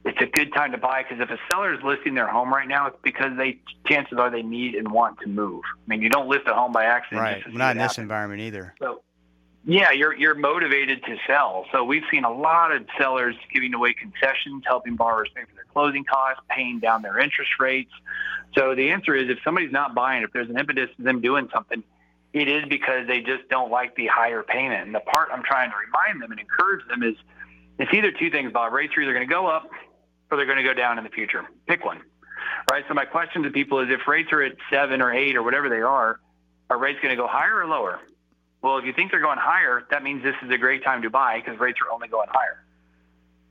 it's 0.05 0.21
a 0.21 0.27
good 0.27 0.53
time 0.53 0.73
to 0.73 0.79
buy 0.79 1.03
because 1.03 1.21
if 1.21 1.31
a 1.31 1.39
seller 1.51 1.75
is 1.75 1.81
listing 1.85 2.15
their 2.15 2.27
home 2.27 2.53
right 2.53 2.67
now, 2.67 2.87
it's 2.89 2.97
because 3.03 3.37
they 3.37 3.59
chances 3.87 4.19
are 4.19 4.31
they 4.31 4.43
need 4.43 4.75
and 4.75 4.91
want 4.91 5.21
to 5.21 5.29
move. 5.29 5.63
I 5.67 5.81
mean, 5.87 6.03
you 6.03 6.09
don't 6.09 6.29
list 6.29 6.49
a 6.49 6.55
home 6.55 6.73
by 6.73 6.85
accident. 6.85 7.21
Right. 7.23 7.35
Just 7.37 7.47
to 7.47 7.53
see 7.53 7.59
Not 7.59 7.73
in 7.73 7.79
this 7.79 7.93
happen. 7.93 8.03
environment 8.03 8.41
either. 8.41 8.75
So, 8.81 9.03
yeah, 9.65 9.93
you're 9.93 10.15
you're 10.15 10.35
motivated 10.35 11.03
to 11.05 11.17
sell. 11.27 11.67
So 11.73 11.85
we've 11.85 12.03
seen 12.11 12.25
a 12.25 12.33
lot 12.33 12.73
of 12.73 12.85
sellers 12.99 13.37
giving 13.53 13.75
away 13.75 13.95
concessions, 13.95 14.65
helping 14.67 14.97
borrowers 14.97 15.29
pay 15.35 15.43
for 15.43 15.55
their 15.55 15.67
closing 15.73 16.05
costs, 16.05 16.43
paying 16.49 16.81
down 16.81 17.03
their 17.03 17.19
interest 17.19 17.53
rates. 17.61 17.93
So 18.57 18.75
the 18.75 18.91
answer 18.91 19.15
is, 19.15 19.31
if 19.31 19.39
somebody's 19.45 19.73
not 19.73 19.95
buying, 19.95 20.25
if 20.25 20.33
there's 20.33 20.51
an 20.51 20.59
impetus 20.59 20.91
to 20.97 21.03
them 21.03 21.21
doing 21.21 21.49
something, 21.55 21.83
it 22.33 22.49
is 22.49 22.65
because 22.69 23.07
they 23.07 23.21
just 23.21 23.49
don't 23.49 23.71
like 23.71 23.95
the 23.95 24.09
higher 24.09 24.43
payment. 24.43 24.87
And 24.87 24.95
the 24.95 25.01
part 25.01 25.29
I'm 25.33 25.43
trying 25.43 25.71
to 25.71 25.77
remind 25.77 26.21
them 26.21 26.33
and 26.33 26.41
encourage 26.41 26.87
them 26.89 27.03
is, 27.03 27.15
it's 27.79 27.93
either 27.95 28.13
two 28.13 28.31
things, 28.31 28.53
Bob. 28.53 28.73
Rates 28.73 28.95
are 28.97 29.03
either 29.03 29.15
going 29.15 29.27
to 29.27 29.33
go 29.33 29.47
up 29.47 29.71
or 30.31 30.37
they're 30.37 30.47
going 30.47 30.59
to 30.59 30.65
go 30.65 30.75
down 30.75 30.99
in 30.99 31.05
the 31.05 31.11
future. 31.11 31.45
Pick 31.67 31.85
one. 31.85 32.01
Right. 32.71 32.85
So 32.89 32.95
my 32.95 33.05
question 33.05 33.43
to 33.45 33.51
people 33.51 33.81
is, 33.81 33.89
if 33.91 34.07
rates 34.07 34.33
are 34.33 34.43
at 34.43 34.53
seven 34.71 35.01
or 35.01 35.13
eight 35.13 35.37
or 35.37 35.43
whatever 35.43 35.69
they 35.69 35.81
are, 35.81 36.21
are 36.69 36.79
rates 36.79 36.99
going 37.03 37.15
to 37.15 37.21
go 37.21 37.27
higher 37.27 37.61
or 37.61 37.67
lower? 37.67 38.01
Well, 38.63 38.79
if 38.79 38.85
you 38.85 38.93
think 38.93 39.11
they're 39.11 39.21
going 39.21 39.39
higher, 39.39 39.85
that 39.91 40.03
means 40.05 40.23
this 40.23 40.37
is 40.43 40.51
a 40.51 40.59
great 40.59 40.85
time 40.85 41.03
to 41.03 41.11
buy 41.11 41.41
because 41.41 41.59
rates 41.59 41.81
are 41.85 41.93
only 41.93 42.09
going 42.09 42.29
higher. 42.31 42.63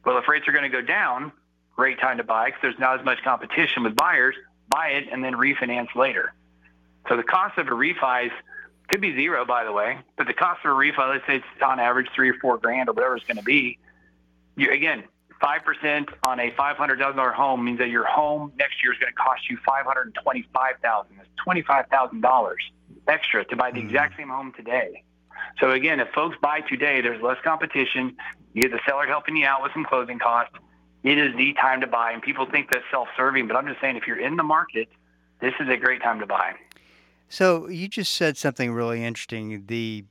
Well, 0.06 0.18
if 0.18 0.28
rates 0.28 0.48
are 0.48 0.54
going 0.54 0.64
to 0.64 0.70
go 0.70 0.82
down, 0.82 1.34
great 1.76 2.00
time 2.00 2.18
to 2.18 2.24
buy 2.24 2.46
because 2.46 2.62
there's 2.62 2.80
not 2.80 3.00
as 3.00 3.06
much 3.06 3.22
competition 3.24 3.84
with 3.84 3.96
buyers. 3.96 4.36
Buy 4.70 4.90
it 4.90 5.10
and 5.12 5.24
then 5.24 5.34
refinance 5.34 5.94
later. 5.96 6.34
So 7.10 7.18
the 7.18 7.24
cost 7.24 7.58
of 7.58 7.68
a 7.68 7.72
refi 7.72 8.28
is, 8.28 8.32
could 8.88 9.02
be 9.02 9.14
zero, 9.14 9.46
by 9.46 9.66
the 9.66 9.72
way, 9.72 10.00
but 10.18 10.28
the 10.28 10.34
cost 10.34 10.62
of 10.64 10.72
a 10.72 10.74
refi, 10.74 11.10
let's 11.10 11.28
say 11.28 11.38
it's 11.38 11.46
on 11.62 11.80
average 11.80 12.08
three 12.16 12.30
or 12.30 12.36
four 12.36 12.58
grand 12.58 12.88
or 12.88 12.94
whatever 12.94 13.16
it's 13.16 13.26
going 13.26 13.38
to 13.38 13.44
be. 13.44 13.80
You 14.56 14.72
again, 14.72 15.04
five 15.42 15.64
percent 15.64 16.10
on 16.24 16.40
a 16.40 16.52
five 16.52 16.78
hundred 16.78 17.00
thousand 17.00 17.18
dollar 17.18 17.32
home 17.32 17.66
means 17.66 17.80
that 17.80 17.90
your 17.90 18.06
home 18.06 18.52
next 18.58 18.84
year 18.84 18.94
is 18.94 19.00
going 19.00 19.12
to 19.12 19.18
cost 19.18 19.50
you 19.50 19.58
five 19.66 19.86
hundred 19.86 20.14
twenty 20.22 20.46
five 20.54 20.76
thousand. 20.82 21.18
That's 21.18 21.30
twenty 21.44 21.62
five 21.62 21.88
thousand 21.88 22.22
dollars 22.22 22.62
extra 23.08 23.46
to 23.46 23.56
buy 23.56 23.72
the 23.72 23.80
mm-hmm. 23.80 23.90
exact 23.90 24.18
same 24.18 24.30
home 24.30 24.54
today. 24.56 25.04
So 25.60 25.72
again, 25.72 26.00
if 26.00 26.10
folks 26.10 26.38
buy 26.42 26.62
today, 26.62 27.02
there's 27.02 27.22
less 27.22 27.38
competition. 27.44 28.16
You 28.54 28.64
get 28.64 28.72
the 28.72 28.80
seller 28.88 29.06
helping 29.06 29.36
you 29.36 29.46
out 29.46 29.64
with 29.64 29.72
some 29.74 29.86
closing 29.86 30.20
costs. 30.20 30.54
It 31.04 31.18
is 31.18 31.36
the 31.36 31.54
time 31.54 31.82
to 31.82 31.88
buy, 31.88 32.12
and 32.12 32.22
people 32.22 32.46
think 32.46 32.72
that's 32.72 32.86
self-serving, 32.92 33.48
but 33.48 33.58
I'm 33.58 33.68
just 33.68 33.82
saying 33.82 33.96
if 33.96 34.06
you're 34.06 34.20
in 34.20 34.36
the 34.36 34.44
market, 34.44 34.88
this 35.40 35.54
is 35.60 35.68
a 35.68 35.78
great 35.78 36.02
time 36.04 36.20
to 36.20 36.28
buy. 36.28 36.54
So 37.28 37.68
you 37.70 37.88
just 37.88 38.14
said 38.14 38.38
something 38.38 38.72
really 38.72 39.04
interesting. 39.04 39.64
The 39.66 40.06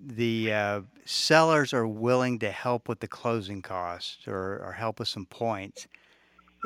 the 0.00 0.52
uh, 0.52 0.80
sellers 1.04 1.72
are 1.74 1.88
willing 1.88 2.38
to 2.38 2.52
help 2.52 2.88
with 2.88 3.00
the 3.00 3.08
closing 3.08 3.62
costs 3.62 4.28
or, 4.28 4.62
or 4.64 4.72
help 4.72 5.00
with 5.00 5.08
some 5.08 5.26
points. 5.26 5.88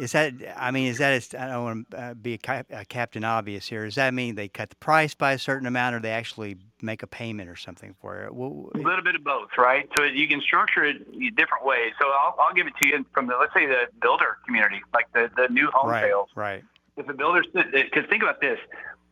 Is 0.02 0.12
that? 0.12 0.34
I 0.56 0.72
mean, 0.72 0.88
is 0.88 0.98
that? 0.98 1.12
I 1.38 1.46
don't 1.46 1.62
want 1.62 1.90
to 1.92 2.00
uh, 2.00 2.14
be 2.14 2.34
a, 2.34 2.38
cap, 2.38 2.66
a, 2.70 2.84
captain 2.84 3.22
obvious 3.22 3.68
here. 3.68 3.84
Does 3.84 3.94
that 3.94 4.12
mean 4.12 4.34
they 4.34 4.48
cut 4.48 4.70
the 4.70 4.76
price 4.76 5.14
by 5.14 5.32
a 5.32 5.38
certain 5.38 5.66
amount, 5.68 5.94
or 5.94 6.00
they 6.00 6.10
actually 6.10 6.56
make 6.82 7.04
a 7.04 7.06
payment 7.06 7.48
or 7.48 7.54
something 7.54 7.94
for 8.00 8.24
it? 8.24 8.34
Well, 8.34 8.70
a 8.74 8.78
little 8.78 9.04
bit 9.04 9.14
of 9.14 9.22
both, 9.22 9.50
right? 9.56 9.88
So 9.96 10.02
you 10.02 10.26
can 10.26 10.40
structure 10.40 10.82
it 10.84 10.96
different 11.36 11.64
ways. 11.64 11.92
So 12.00 12.08
I'll, 12.08 12.34
I'll 12.40 12.52
give 12.52 12.66
it 12.66 12.72
to 12.82 12.88
you 12.88 13.06
from 13.14 13.28
the 13.28 13.36
let's 13.38 13.54
say 13.54 13.66
the 13.66 13.84
builder 14.00 14.38
community, 14.44 14.82
like 14.92 15.06
the 15.12 15.30
the 15.36 15.46
new 15.52 15.70
home 15.72 15.90
right, 15.90 16.04
sales. 16.04 16.28
Right. 16.34 16.64
If 16.96 17.08
a 17.08 17.14
builder, 17.14 17.44
because 17.54 18.04
think 18.10 18.24
about 18.24 18.40
this, 18.40 18.58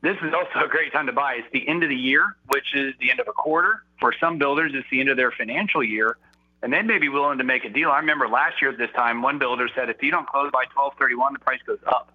this 0.02 0.16
is 0.22 0.34
also 0.34 0.66
a 0.66 0.68
great 0.68 0.92
time 0.92 1.06
to 1.06 1.12
buy. 1.12 1.34
It's 1.34 1.48
the 1.52 1.66
end 1.68 1.84
of 1.84 1.88
the 1.88 1.96
year, 1.96 2.36
which 2.48 2.74
is 2.74 2.94
the 2.98 3.12
end 3.12 3.20
of 3.20 3.28
a 3.28 3.32
quarter. 3.32 3.84
For 4.00 4.12
some 4.18 4.38
builders, 4.38 4.72
it's 4.74 4.88
the 4.90 4.98
end 4.98 5.08
of 5.08 5.16
their 5.16 5.30
financial 5.30 5.84
year 5.84 6.16
and 6.62 6.72
they 6.72 6.82
may 6.82 6.98
be 6.98 7.08
willing 7.08 7.38
to 7.38 7.44
make 7.44 7.64
a 7.64 7.70
deal. 7.70 7.90
I 7.90 8.00
remember 8.00 8.28
last 8.28 8.60
year 8.60 8.70
at 8.70 8.78
this 8.78 8.90
time, 8.94 9.22
one 9.22 9.38
builder 9.38 9.68
said, 9.74 9.88
if 9.88 10.02
you 10.02 10.10
don't 10.10 10.28
close 10.28 10.50
by 10.52 10.64
1231, 10.74 11.32
the 11.32 11.38
price 11.38 11.60
goes 11.66 11.78
up. 11.86 12.12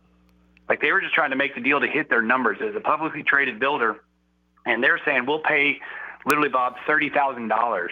Like 0.69 0.81
they 0.81 0.91
were 0.91 1.01
just 1.01 1.13
trying 1.13 1.31
to 1.31 1.35
make 1.35 1.55
the 1.55 1.61
deal 1.61 1.79
to 1.79 1.87
hit 1.87 2.09
their 2.09 2.21
numbers 2.21 2.59
as 2.61 2.75
a 2.75 2.79
publicly 2.79 3.23
traded 3.23 3.59
builder. 3.59 4.03
And 4.65 4.83
they're 4.83 4.99
saying, 5.03 5.25
we'll 5.25 5.39
pay 5.39 5.79
literally, 6.25 6.49
Bob, 6.49 6.75
$30,000, 6.87 7.87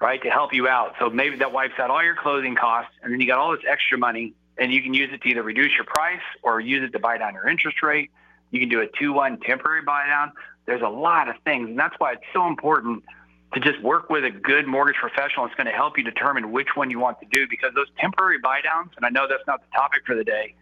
right, 0.00 0.22
to 0.22 0.30
help 0.30 0.52
you 0.52 0.68
out. 0.68 0.94
So 0.98 1.10
maybe 1.10 1.36
that 1.36 1.52
wipes 1.52 1.74
out 1.78 1.90
all 1.90 2.02
your 2.02 2.16
closing 2.16 2.56
costs. 2.56 2.92
And 3.02 3.12
then 3.12 3.20
you 3.20 3.26
got 3.26 3.38
all 3.38 3.52
this 3.52 3.64
extra 3.68 3.98
money 3.98 4.34
and 4.58 4.72
you 4.72 4.82
can 4.82 4.94
use 4.94 5.10
it 5.12 5.22
to 5.22 5.28
either 5.28 5.42
reduce 5.42 5.72
your 5.74 5.84
price 5.84 6.22
or 6.42 6.60
use 6.60 6.82
it 6.82 6.92
to 6.92 6.98
buy 6.98 7.18
down 7.18 7.34
your 7.34 7.48
interest 7.48 7.82
rate. 7.82 8.10
You 8.50 8.60
can 8.60 8.68
do 8.68 8.80
a 8.80 8.86
2-1 8.86 9.44
temporary 9.44 9.82
buy 9.82 10.06
down. 10.06 10.32
There's 10.66 10.82
a 10.82 10.88
lot 10.88 11.28
of 11.28 11.36
things. 11.44 11.68
And 11.68 11.78
that's 11.78 11.94
why 11.98 12.12
it's 12.14 12.24
so 12.32 12.48
important– 12.48 13.04
to 13.54 13.60
just 13.60 13.80
work 13.82 14.10
with 14.10 14.24
a 14.24 14.30
good 14.30 14.66
mortgage 14.66 14.96
professional. 14.96 15.46
It's 15.46 15.54
going 15.54 15.66
to 15.66 15.72
help 15.72 15.96
you 15.96 16.04
determine 16.04 16.52
which 16.52 16.68
one 16.74 16.90
you 16.90 16.98
want 16.98 17.20
to 17.20 17.26
do 17.30 17.46
because 17.48 17.72
those 17.74 17.88
temporary 17.98 18.38
buy 18.38 18.60
downs, 18.60 18.90
and 18.96 19.06
I 19.06 19.08
know 19.08 19.26
that's 19.28 19.46
not 19.46 19.60
the 19.60 19.76
topic 19.76 20.02
for 20.06 20.14
the 20.14 20.24
day, 20.24 20.54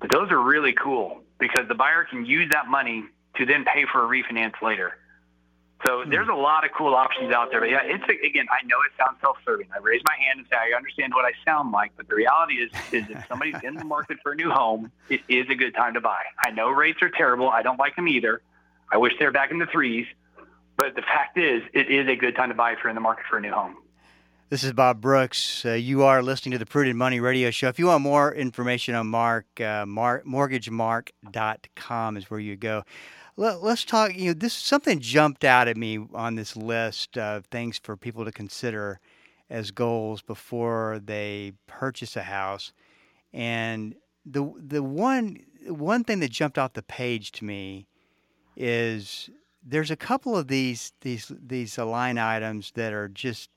but 0.00 0.10
those 0.10 0.30
are 0.30 0.40
really 0.40 0.72
cool 0.72 1.22
because 1.38 1.66
the 1.68 1.74
buyer 1.74 2.04
can 2.04 2.24
use 2.24 2.50
that 2.52 2.68
money 2.68 3.04
to 3.36 3.46
then 3.46 3.64
pay 3.64 3.84
for 3.90 4.04
a 4.04 4.08
refinance 4.08 4.60
later. 4.62 4.94
So 5.86 6.02
hmm. 6.02 6.10
there's 6.10 6.28
a 6.28 6.34
lot 6.34 6.64
of 6.64 6.70
cool 6.76 6.94
options 6.94 7.32
out 7.32 7.50
there. 7.50 7.60
But 7.60 7.70
yeah, 7.70 7.82
it's 7.82 8.04
again, 8.04 8.46
I 8.50 8.64
know 8.66 8.76
it 8.86 8.92
sounds 8.98 9.20
self-serving. 9.20 9.68
I 9.74 9.78
raise 9.78 10.02
my 10.04 10.14
hand 10.16 10.40
and 10.40 10.48
say 10.50 10.56
I 10.56 10.76
understand 10.76 11.12
what 11.14 11.24
I 11.24 11.32
sound 11.44 11.72
like, 11.72 11.92
but 11.96 12.08
the 12.08 12.14
reality 12.14 12.54
is, 12.54 12.70
is 12.92 13.04
if 13.08 13.26
somebody's 13.28 13.56
in 13.62 13.74
the 13.74 13.84
market 13.84 14.18
for 14.22 14.32
a 14.32 14.36
new 14.36 14.50
home, 14.50 14.90
it 15.08 15.20
is 15.28 15.46
a 15.48 15.54
good 15.54 15.74
time 15.74 15.94
to 15.94 16.00
buy. 16.00 16.22
I 16.44 16.50
know 16.50 16.70
rates 16.70 17.00
are 17.02 17.10
terrible. 17.10 17.48
I 17.48 17.62
don't 17.62 17.78
like 17.78 17.96
them 17.96 18.08
either. 18.08 18.42
I 18.90 18.96
wish 18.96 19.12
they 19.18 19.24
were 19.24 19.32
back 19.32 19.50
in 19.50 19.58
the 19.58 19.66
threes. 19.66 20.06
But 20.78 20.94
the 20.94 21.02
fact 21.02 21.36
is, 21.36 21.62
it 21.74 21.90
is 21.90 22.06
a 22.06 22.14
good 22.14 22.36
time 22.36 22.50
to 22.50 22.54
buy 22.54 22.70
if 22.70 22.78
you're 22.78 22.88
in 22.88 22.94
the 22.94 23.00
market 23.00 23.24
for 23.28 23.36
a 23.36 23.40
new 23.40 23.50
home. 23.50 23.76
This 24.48 24.62
is 24.62 24.72
Bob 24.72 25.00
Brooks. 25.00 25.64
Uh, 25.66 25.72
you 25.72 26.04
are 26.04 26.22
listening 26.22 26.52
to 26.52 26.58
the 26.58 26.66
Prudent 26.66 26.96
Money 26.96 27.18
Radio 27.18 27.50
Show. 27.50 27.66
If 27.66 27.80
you 27.80 27.86
want 27.86 28.00
more 28.00 28.32
information 28.32 28.94
on 28.94 29.08
Mark, 29.08 29.60
uh, 29.60 29.84
Mark 29.86 30.24
mortgagemark.com 30.24 32.16
is 32.16 32.30
where 32.30 32.38
you 32.38 32.54
go. 32.54 32.84
Let, 33.36 33.56
us 33.56 33.84
talk. 33.84 34.16
You 34.16 34.28
know, 34.28 34.34
this 34.34 34.54
something 34.54 35.00
jumped 35.00 35.44
out 35.44 35.66
at 35.66 35.76
me 35.76 36.06
on 36.14 36.36
this 36.36 36.56
list 36.56 37.18
of 37.18 37.46
things 37.46 37.80
for 37.82 37.96
people 37.96 38.24
to 38.24 38.30
consider 38.30 39.00
as 39.50 39.72
goals 39.72 40.22
before 40.22 41.00
they 41.04 41.54
purchase 41.66 42.16
a 42.16 42.22
house, 42.22 42.72
and 43.32 43.96
the 44.24 44.50
the 44.56 44.82
one 44.82 45.44
one 45.66 46.04
thing 46.04 46.20
that 46.20 46.30
jumped 46.30 46.56
off 46.56 46.74
the 46.74 46.82
page 46.82 47.32
to 47.32 47.44
me 47.44 47.88
is 48.56 49.28
there's 49.68 49.90
a 49.90 49.96
couple 49.96 50.36
of 50.36 50.48
these 50.48 50.92
these 51.02 51.30
these 51.46 51.78
line 51.78 52.18
items 52.18 52.72
that 52.72 52.92
are 52.92 53.08
just 53.08 53.50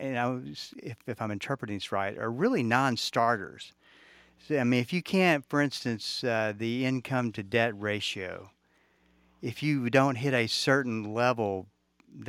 you 0.00 0.12
know 0.12 0.42
if, 0.82 0.96
if 1.06 1.20
I'm 1.20 1.30
interpreting 1.30 1.76
this 1.76 1.92
right 1.92 2.16
are 2.16 2.30
really 2.30 2.62
non-starters. 2.62 3.72
I 4.50 4.62
mean, 4.64 4.80
if 4.80 4.92
you 4.92 5.02
can't, 5.02 5.44
for 5.44 5.60
instance, 5.60 6.22
uh, 6.22 6.52
the 6.56 6.84
income 6.84 7.32
to 7.32 7.42
debt 7.42 7.72
ratio, 7.80 8.50
if 9.42 9.62
you 9.62 9.90
don't 9.90 10.14
hit 10.14 10.34
a 10.34 10.46
certain 10.46 11.14
level, 11.14 11.66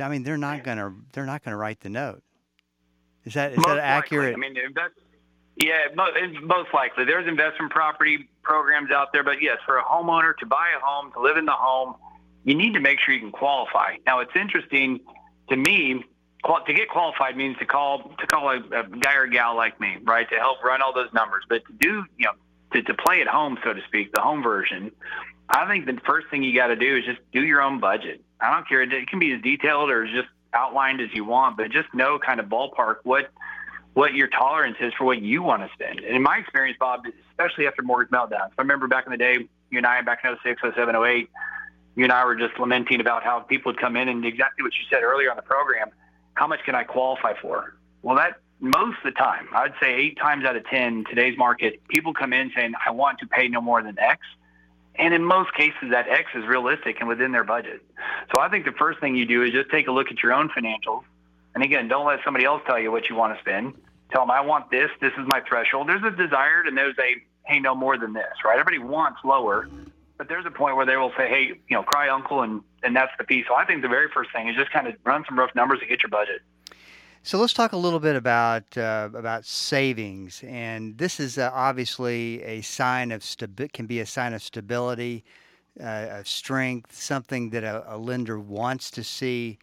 I 0.00 0.08
mean, 0.08 0.24
they're 0.24 0.36
not 0.36 0.64
gonna 0.64 0.94
they're 1.12 1.26
not 1.26 1.44
gonna 1.44 1.56
write 1.56 1.80
the 1.80 1.90
note. 1.90 2.22
Is 3.24 3.34
that 3.34 3.52
is 3.52 3.58
most 3.58 3.68
that 3.68 3.78
accurate? 3.78 4.34
Likely. 4.34 4.46
I 4.46 4.50
mean, 4.50 4.64
invest, 4.64 4.94
yeah, 5.56 5.78
most 6.42 6.72
likely. 6.72 7.04
There's 7.04 7.28
investment 7.28 7.70
property 7.70 8.28
programs 8.42 8.90
out 8.90 9.12
there, 9.12 9.22
but 9.22 9.42
yes, 9.42 9.58
for 9.66 9.78
a 9.78 9.84
homeowner 9.84 10.36
to 10.38 10.46
buy 10.46 10.68
a 10.76 10.84
home, 10.84 11.12
to 11.12 11.20
live 11.20 11.36
in 11.36 11.44
the 11.44 11.52
home, 11.52 11.94
you 12.48 12.54
need 12.54 12.72
to 12.72 12.80
make 12.80 12.98
sure 12.98 13.14
you 13.14 13.20
can 13.20 13.30
qualify. 13.30 13.96
Now, 14.06 14.20
it's 14.20 14.34
interesting 14.34 15.00
to 15.50 15.56
me. 15.56 16.02
To 16.66 16.72
get 16.72 16.88
qualified 16.88 17.36
means 17.36 17.58
to 17.58 17.66
call 17.66 18.10
to 18.18 18.26
call 18.26 18.48
a, 18.48 18.56
a 18.56 18.88
guy 18.88 19.16
or 19.16 19.26
gal 19.26 19.54
like 19.54 19.78
me, 19.80 19.98
right, 20.02 20.26
to 20.30 20.36
help 20.36 20.64
run 20.64 20.80
all 20.80 20.94
those 20.94 21.12
numbers. 21.12 21.44
But 21.46 21.62
to 21.66 21.72
do, 21.78 22.04
you 22.16 22.24
know, 22.24 22.32
to, 22.72 22.82
to 22.82 22.94
play 22.94 23.20
at 23.20 23.26
home, 23.26 23.58
so 23.62 23.74
to 23.74 23.80
speak, 23.86 24.14
the 24.14 24.22
home 24.22 24.42
version, 24.42 24.92
I 25.50 25.68
think 25.68 25.84
the 25.84 26.00
first 26.06 26.28
thing 26.30 26.42
you 26.42 26.54
got 26.54 26.68
to 26.68 26.76
do 26.76 26.96
is 26.96 27.04
just 27.04 27.18
do 27.32 27.44
your 27.44 27.60
own 27.60 27.80
budget. 27.80 28.22
I 28.40 28.54
don't 28.54 28.66
care; 28.66 28.80
it 28.82 29.08
can 29.08 29.18
be 29.18 29.32
as 29.34 29.42
detailed 29.42 29.90
or 29.90 30.06
just 30.06 30.28
outlined 30.54 31.02
as 31.02 31.08
you 31.12 31.24
want, 31.24 31.58
but 31.58 31.70
just 31.70 31.92
know 31.92 32.18
kind 32.18 32.40
of 32.40 32.46
ballpark 32.46 32.98
what 33.02 33.30
what 33.92 34.14
your 34.14 34.28
tolerance 34.28 34.76
is 34.80 34.94
for 34.96 35.04
what 35.04 35.20
you 35.20 35.42
want 35.42 35.62
to 35.62 35.68
spend. 35.74 35.98
And 35.98 36.16
in 36.16 36.22
my 36.22 36.38
experience, 36.38 36.78
Bob, 36.80 37.02
especially 37.30 37.66
after 37.66 37.82
mortgage 37.82 38.10
meltdowns, 38.10 38.52
I 38.56 38.62
remember 38.62 38.86
back 38.86 39.04
in 39.06 39.12
the 39.12 39.18
day, 39.18 39.48
you 39.70 39.78
and 39.78 39.86
I 39.86 40.00
back 40.02 40.20
in 40.24 40.34
06, 40.42 40.62
07, 40.62 40.96
08, 40.96 41.28
you 41.98 42.04
and 42.04 42.12
I 42.12 42.24
were 42.24 42.36
just 42.36 42.56
lamenting 42.60 43.00
about 43.00 43.24
how 43.24 43.40
people 43.40 43.72
would 43.72 43.80
come 43.80 43.96
in 43.96 44.08
and 44.08 44.24
exactly 44.24 44.62
what 44.62 44.72
you 44.72 44.86
said 44.88 45.02
earlier 45.02 45.30
on 45.32 45.36
the 45.36 45.42
program. 45.42 45.88
How 46.34 46.46
much 46.46 46.60
can 46.64 46.76
I 46.76 46.84
qualify 46.84 47.32
for? 47.42 47.74
Well, 48.02 48.14
that 48.14 48.36
most 48.60 48.98
of 48.98 49.12
the 49.12 49.18
time, 49.18 49.48
I'd 49.52 49.74
say 49.82 49.96
eight 49.96 50.16
times 50.16 50.44
out 50.44 50.54
of 50.54 50.64
10 50.66 51.06
today's 51.10 51.36
market, 51.36 51.80
people 51.88 52.14
come 52.14 52.32
in 52.32 52.52
saying, 52.54 52.74
I 52.86 52.92
want 52.92 53.18
to 53.18 53.26
pay 53.26 53.48
no 53.48 53.60
more 53.60 53.82
than 53.82 53.98
X. 53.98 54.20
And 54.94 55.12
in 55.12 55.24
most 55.24 55.52
cases, 55.54 55.90
that 55.90 56.08
X 56.08 56.30
is 56.36 56.46
realistic 56.46 57.00
and 57.00 57.08
within 57.08 57.32
their 57.32 57.42
budget. 57.42 57.82
So 58.32 58.40
I 58.40 58.48
think 58.48 58.64
the 58.64 58.72
first 58.78 59.00
thing 59.00 59.16
you 59.16 59.26
do 59.26 59.42
is 59.42 59.50
just 59.50 59.68
take 59.70 59.88
a 59.88 59.92
look 59.92 60.12
at 60.12 60.22
your 60.22 60.32
own 60.32 60.50
financials. 60.50 61.02
And 61.56 61.64
again, 61.64 61.88
don't 61.88 62.06
let 62.06 62.20
somebody 62.24 62.44
else 62.44 62.62
tell 62.64 62.78
you 62.78 62.92
what 62.92 63.08
you 63.08 63.16
want 63.16 63.34
to 63.34 63.40
spend. 63.40 63.74
Tell 64.12 64.22
them, 64.22 64.30
I 64.30 64.40
want 64.40 64.70
this. 64.70 64.90
This 65.00 65.12
is 65.18 65.26
my 65.26 65.42
threshold. 65.48 65.88
There's 65.88 66.04
a 66.04 66.12
desired 66.12 66.68
and 66.68 66.78
there's 66.78 66.96
a, 67.00 67.16
hey, 67.44 67.58
no 67.58 67.74
more 67.74 67.98
than 67.98 68.12
this, 68.12 68.44
right? 68.44 68.56
Everybody 68.56 68.78
wants 68.78 69.18
lower 69.24 69.68
but 70.18 70.28
there's 70.28 70.44
a 70.44 70.50
point 70.50 70.76
where 70.76 70.84
they 70.84 70.96
will 70.96 71.12
say, 71.16 71.28
hey, 71.28 71.60
you 71.68 71.76
know, 71.76 71.84
cry 71.84 72.08
uncle, 72.08 72.42
and 72.42 72.60
and 72.82 72.94
that's 72.94 73.12
the 73.18 73.24
piece. 73.24 73.46
So 73.48 73.54
I 73.54 73.64
think 73.64 73.82
the 73.82 73.88
very 73.88 74.08
first 74.12 74.30
thing 74.32 74.48
is 74.48 74.56
just 74.56 74.70
kind 74.72 74.86
of 74.88 74.94
run 75.04 75.24
some 75.26 75.38
rough 75.38 75.54
numbers 75.54 75.78
and 75.80 75.88
get 75.88 76.02
your 76.02 76.10
budget. 76.10 76.42
So 77.22 77.38
let's 77.38 77.52
talk 77.52 77.72
a 77.72 77.76
little 77.76 78.00
bit 78.00 78.16
about 78.16 78.76
uh, 78.76 79.10
about 79.14 79.46
savings, 79.46 80.42
and 80.44 80.98
this 80.98 81.20
is 81.20 81.38
uh, 81.38 81.50
obviously 81.54 82.42
a 82.42 82.60
sign 82.62 83.12
of 83.12 83.22
stabi- 83.22 83.72
can 83.72 83.86
be 83.86 84.00
a 84.00 84.06
sign 84.06 84.34
of 84.34 84.42
stability, 84.42 85.24
uh, 85.80 86.06
of 86.10 86.28
strength, 86.28 86.94
something 87.00 87.50
that 87.50 87.64
a, 87.64 87.94
a, 87.94 87.96
lender 87.96 88.38
wants 88.40 88.90
to 88.92 89.04
see. 89.04 89.58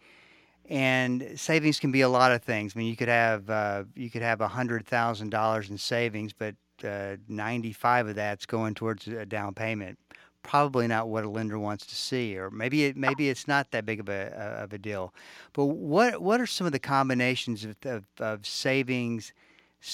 And 0.68 1.32
savings 1.36 1.78
can 1.78 1.92
be 1.92 2.00
a 2.00 2.08
lot 2.08 2.32
of 2.32 2.42
things. 2.42 2.72
I 2.74 2.78
mean, 2.78 2.88
you 2.88 2.96
could 2.96 3.08
have 3.08 3.50
uh, 3.50 3.84
you 3.94 4.10
could 4.10 4.22
have 4.22 4.40
hundred 4.40 4.86
thousand 4.86 5.30
dollars 5.30 5.68
in 5.68 5.76
savings, 5.76 6.32
but 6.32 6.54
uh, 6.82 7.16
ninety 7.28 7.72
five 7.72 8.08
of 8.08 8.14
that's 8.14 8.46
going 8.46 8.74
towards 8.74 9.06
a 9.06 9.26
down 9.26 9.54
payment 9.54 9.98
probably 10.46 10.86
not 10.86 11.08
what 11.08 11.24
a 11.24 11.28
lender 11.28 11.58
wants 11.58 11.84
to 11.86 11.94
see, 11.94 12.38
or 12.38 12.50
maybe 12.50 12.84
it, 12.84 12.96
maybe 12.96 13.28
it's 13.28 13.46
not 13.46 13.72
that 13.72 13.84
big 13.84 14.00
of 14.00 14.08
a 14.08 14.62
of 14.62 14.72
a 14.72 14.78
deal. 14.78 15.12
But 15.52 15.66
what 15.66 16.22
what 16.22 16.40
are 16.40 16.46
some 16.46 16.66
of 16.66 16.72
the 16.72 16.78
combinations 16.78 17.64
of, 17.64 17.76
of, 17.84 18.04
of 18.18 18.46
savings 18.46 19.32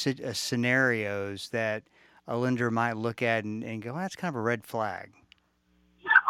uh, 0.06 0.32
scenarios 0.32 1.48
that 1.48 1.82
a 2.28 2.36
lender 2.36 2.70
might 2.70 2.96
look 2.96 3.22
at 3.22 3.44
and, 3.44 3.64
and 3.64 3.82
go, 3.82 3.94
that's 3.96 4.14
kind 4.14 4.32
of 4.32 4.36
a 4.36 4.42
red 4.42 4.64
flag? 4.64 5.10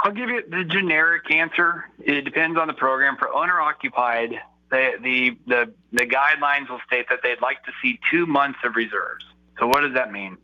I'll 0.05 0.13
give 0.13 0.29
you 0.29 0.43
the 0.49 0.65
generic 0.65 1.31
answer. 1.31 1.85
It 2.01 2.25
depends 2.25 2.59
on 2.59 2.67
the 2.67 2.75
program. 2.75 3.17
For 3.17 3.33
owner 3.33 3.61
occupied, 3.61 4.41
the 4.71 4.93
the 5.03 5.37
the 5.47 5.73
the 5.93 6.07
guidelines 6.07 6.71
will 6.71 6.81
state 6.87 7.07
that 7.11 7.21
they'd 7.23 7.41
like 7.41 7.63
to 7.65 7.73
see 7.83 7.99
two 8.11 8.27
months 8.27 8.61
of 8.65 8.77
reserves. 8.77 9.25
So 9.59 9.67
what 9.67 9.83
does 9.83 9.95
that 9.95 10.13
mean? 10.13 10.39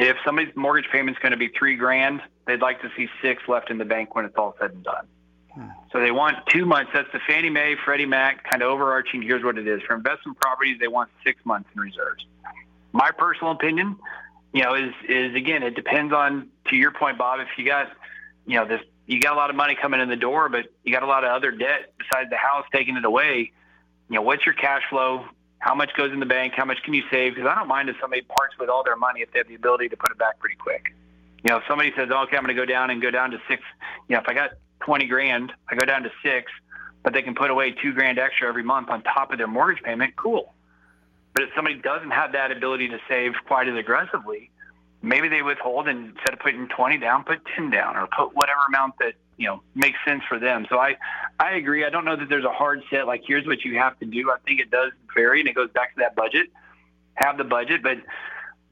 If 0.00 0.16
somebody's 0.24 0.56
mortgage 0.56 0.90
payment 0.90 1.18
is 1.18 1.20
going 1.20 1.32
to 1.32 1.36
be 1.36 1.48
three 1.48 1.76
grand, 1.76 2.22
they'd 2.46 2.62
like 2.62 2.80
to 2.80 2.90
see 2.96 3.06
six 3.20 3.42
left 3.46 3.70
in 3.70 3.76
the 3.76 3.84
bank 3.84 4.14
when 4.14 4.24
it's 4.24 4.34
all 4.34 4.56
said 4.58 4.70
and 4.70 4.82
done. 4.82 5.06
Hmm. 5.52 5.68
So 5.92 6.00
they 6.00 6.10
want 6.10 6.38
two 6.46 6.64
months. 6.64 6.90
That's 6.94 7.12
the 7.12 7.20
Fannie 7.28 7.50
Mae, 7.50 7.76
Freddie 7.84 8.06
Mac 8.06 8.48
kind 8.50 8.62
of 8.62 8.70
overarching. 8.70 9.20
Here's 9.20 9.44
what 9.44 9.58
it 9.58 9.68
is 9.68 9.82
for 9.82 9.94
investment 9.94 10.40
properties. 10.40 10.78
They 10.80 10.88
want 10.88 11.10
six 11.22 11.44
months 11.44 11.68
in 11.74 11.82
reserves. 11.82 12.24
My 12.92 13.10
personal 13.10 13.52
opinion, 13.52 13.96
you 14.54 14.62
know, 14.62 14.74
is 14.74 14.94
is 15.06 15.34
again, 15.34 15.62
it 15.62 15.74
depends 15.74 16.14
on 16.14 16.48
to 16.68 16.76
your 16.76 16.92
point, 16.92 17.18
Bob. 17.18 17.40
If 17.40 17.48
you 17.58 17.66
got, 17.66 17.90
you 18.46 18.56
know, 18.56 18.66
this 18.66 18.80
you 19.06 19.20
got 19.20 19.34
a 19.34 19.36
lot 19.36 19.50
of 19.50 19.56
money 19.56 19.74
coming 19.74 20.00
in 20.00 20.08
the 20.08 20.16
door, 20.16 20.48
but 20.48 20.72
you 20.82 20.94
got 20.94 21.02
a 21.02 21.06
lot 21.06 21.24
of 21.24 21.30
other 21.30 21.50
debt 21.50 21.92
besides 21.98 22.30
the 22.30 22.36
house 22.36 22.64
taking 22.72 22.96
it 22.96 23.04
away. 23.04 23.52
You 24.08 24.16
know, 24.16 24.22
what's 24.22 24.46
your 24.46 24.54
cash 24.54 24.82
flow? 24.88 25.26
How 25.60 25.74
much 25.74 25.90
goes 25.94 26.12
in 26.12 26.20
the 26.20 26.26
bank? 26.26 26.54
How 26.56 26.64
much 26.64 26.82
can 26.82 26.94
you 26.94 27.02
save? 27.10 27.34
Because 27.34 27.48
I 27.48 27.54
don't 27.54 27.68
mind 27.68 27.88
if 27.88 27.96
somebody 28.00 28.22
parts 28.22 28.54
with 28.58 28.68
all 28.68 28.82
their 28.82 28.96
money 28.96 29.20
if 29.20 29.30
they 29.32 29.38
have 29.38 29.48
the 29.48 29.54
ability 29.54 29.90
to 29.90 29.96
put 29.96 30.10
it 30.10 30.18
back 30.18 30.38
pretty 30.38 30.56
quick. 30.56 30.94
You 31.44 31.50
know, 31.50 31.58
if 31.58 31.64
somebody 31.68 31.92
says, 31.96 32.08
oh, 32.10 32.22
"Okay, 32.24 32.36
I'm 32.36 32.42
going 32.42 32.54
to 32.54 32.60
go 32.60 32.66
down 32.66 32.90
and 32.90 33.00
go 33.00 33.10
down 33.10 33.30
to 33.30 33.38
six. 33.48 33.62
You 34.08 34.16
know, 34.16 34.22
if 34.22 34.28
I 34.28 34.34
got 34.34 34.52
20 34.80 35.06
grand, 35.06 35.52
I 35.70 35.74
go 35.74 35.84
down 35.84 36.02
to 36.02 36.10
six, 36.22 36.50
but 37.02 37.12
they 37.12 37.22
can 37.22 37.34
put 37.34 37.50
away 37.50 37.72
two 37.72 37.92
grand 37.92 38.18
extra 38.18 38.48
every 38.48 38.62
month 38.62 38.88
on 38.88 39.02
top 39.02 39.32
of 39.32 39.38
their 39.38 39.46
mortgage 39.46 39.82
payment. 39.82 40.16
Cool. 40.16 40.52
But 41.34 41.44
if 41.44 41.50
somebody 41.54 41.76
doesn't 41.76 42.10
have 42.10 42.32
that 42.32 42.50
ability 42.52 42.88
to 42.88 42.98
save 43.08 43.32
quite 43.46 43.68
as 43.68 43.76
aggressively, 43.76 44.50
maybe 45.02 45.28
they 45.28 45.42
withhold 45.42 45.88
and 45.88 46.10
instead 46.10 46.34
of 46.34 46.40
putting 46.40 46.68
20 46.68 46.98
down, 46.98 47.24
put 47.24 47.40
10 47.56 47.70
down 47.70 47.96
or 47.96 48.06
put 48.06 48.34
whatever 48.34 48.60
amount 48.68 48.94
that, 49.00 49.14
you 49.36 49.46
know, 49.46 49.62
makes 49.74 49.98
sense 50.06 50.22
for 50.28 50.38
them. 50.38 50.66
So 50.68 50.78
I, 50.78 50.96
I 51.38 51.52
agree. 51.52 51.84
I 51.84 51.90
don't 51.90 52.04
know 52.04 52.16
that 52.16 52.28
there's 52.28 52.44
a 52.44 52.52
hard 52.52 52.82
set, 52.90 53.06
like 53.06 53.22
here's 53.26 53.46
what 53.46 53.64
you 53.64 53.78
have 53.78 53.98
to 54.00 54.06
do. 54.06 54.30
I 54.30 54.38
think 54.44 54.60
it 54.60 54.70
does 54.70 54.92
vary 55.14 55.40
and 55.40 55.48
it 55.48 55.54
goes 55.54 55.70
back 55.70 55.94
to 55.94 56.00
that 56.00 56.14
budget, 56.14 56.48
have 57.14 57.38
the 57.38 57.44
budget. 57.44 57.82
But 57.82 57.98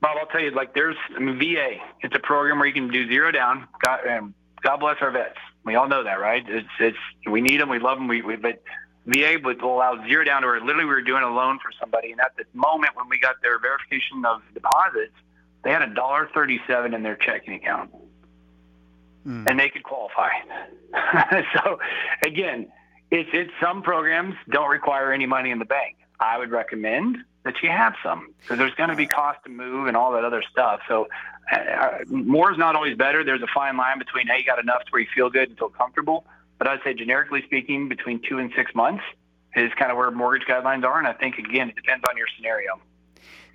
Bob, 0.00 0.16
I'll 0.20 0.26
tell 0.26 0.40
you, 0.40 0.50
like 0.50 0.74
there's 0.74 0.96
I 1.16 1.18
mean, 1.18 1.38
VA, 1.38 1.76
it's 2.02 2.14
a 2.14 2.20
program 2.20 2.58
where 2.58 2.68
you 2.68 2.74
can 2.74 2.90
do 2.90 3.08
zero 3.08 3.32
down. 3.32 3.66
God, 3.84 4.06
um, 4.06 4.34
God 4.62 4.78
bless 4.78 4.96
our 5.00 5.10
vets. 5.10 5.38
We 5.64 5.74
all 5.74 5.88
know 5.88 6.04
that, 6.04 6.20
right? 6.20 6.44
It's, 6.48 6.68
it's, 6.80 6.96
we 7.30 7.40
need 7.40 7.60
them. 7.60 7.68
We 7.68 7.78
love 7.78 7.98
them. 7.98 8.08
We, 8.08 8.22
we 8.22 8.36
but 8.36 8.62
VA 9.06 9.38
would 9.42 9.60
allow 9.60 10.04
zero 10.06 10.24
down 10.24 10.42
to 10.42 10.48
where 10.48 10.60
literally 10.60 10.84
we 10.84 10.90
were 10.90 11.02
doing 11.02 11.22
a 11.22 11.32
loan 11.32 11.58
for 11.58 11.70
somebody. 11.80 12.12
And 12.12 12.20
at 12.20 12.36
the 12.36 12.44
moment 12.54 12.94
when 12.94 13.08
we 13.08 13.18
got 13.18 13.36
their 13.42 13.58
verification 13.58 14.24
of 14.24 14.42
deposits, 14.52 15.14
they 15.64 15.70
had 15.70 15.82
a 15.82 15.94
dollar 15.94 16.28
thirty-seven 16.32 16.94
in 16.94 17.02
their 17.02 17.16
checking 17.16 17.54
account, 17.54 17.90
mm. 19.26 19.48
and 19.48 19.58
they 19.58 19.68
could 19.68 19.82
qualify. 19.82 20.30
so, 21.54 21.78
again, 22.24 22.70
it's 23.10 23.28
it's 23.32 23.50
some 23.60 23.82
programs 23.82 24.34
don't 24.50 24.70
require 24.70 25.12
any 25.12 25.26
money 25.26 25.50
in 25.50 25.58
the 25.58 25.64
bank. 25.64 25.96
I 26.20 26.38
would 26.38 26.50
recommend 26.50 27.18
that 27.44 27.54
you 27.62 27.70
have 27.70 27.94
some 28.02 28.34
because 28.40 28.58
there's 28.58 28.74
going 28.74 28.90
to 28.90 28.96
be 28.96 29.06
cost 29.06 29.38
to 29.44 29.50
move 29.50 29.86
and 29.86 29.96
all 29.96 30.12
that 30.12 30.24
other 30.24 30.42
stuff. 30.50 30.80
So, 30.88 31.08
uh, 31.50 31.98
more 32.08 32.52
is 32.52 32.58
not 32.58 32.74
always 32.74 32.96
better. 32.96 33.24
There's 33.24 33.42
a 33.42 33.48
fine 33.54 33.76
line 33.76 33.98
between 33.98 34.26
hey, 34.26 34.38
you 34.38 34.44
got 34.44 34.58
enough 34.58 34.84
to 34.84 34.90
where 34.90 35.00
you 35.00 35.08
feel 35.14 35.30
good 35.30 35.48
and 35.48 35.58
feel 35.58 35.70
comfortable. 35.70 36.24
But 36.58 36.68
I'd 36.68 36.80
say 36.82 36.94
generically 36.94 37.42
speaking, 37.44 37.88
between 37.88 38.20
two 38.28 38.38
and 38.38 38.52
six 38.56 38.74
months 38.74 39.04
is 39.54 39.72
kind 39.78 39.90
of 39.90 39.96
where 39.96 40.10
mortgage 40.10 40.46
guidelines 40.46 40.84
are. 40.84 40.98
And 40.98 41.06
I 41.06 41.12
think 41.12 41.38
again, 41.38 41.68
it 41.68 41.76
depends 41.76 42.04
on 42.08 42.16
your 42.16 42.26
scenario. 42.36 42.80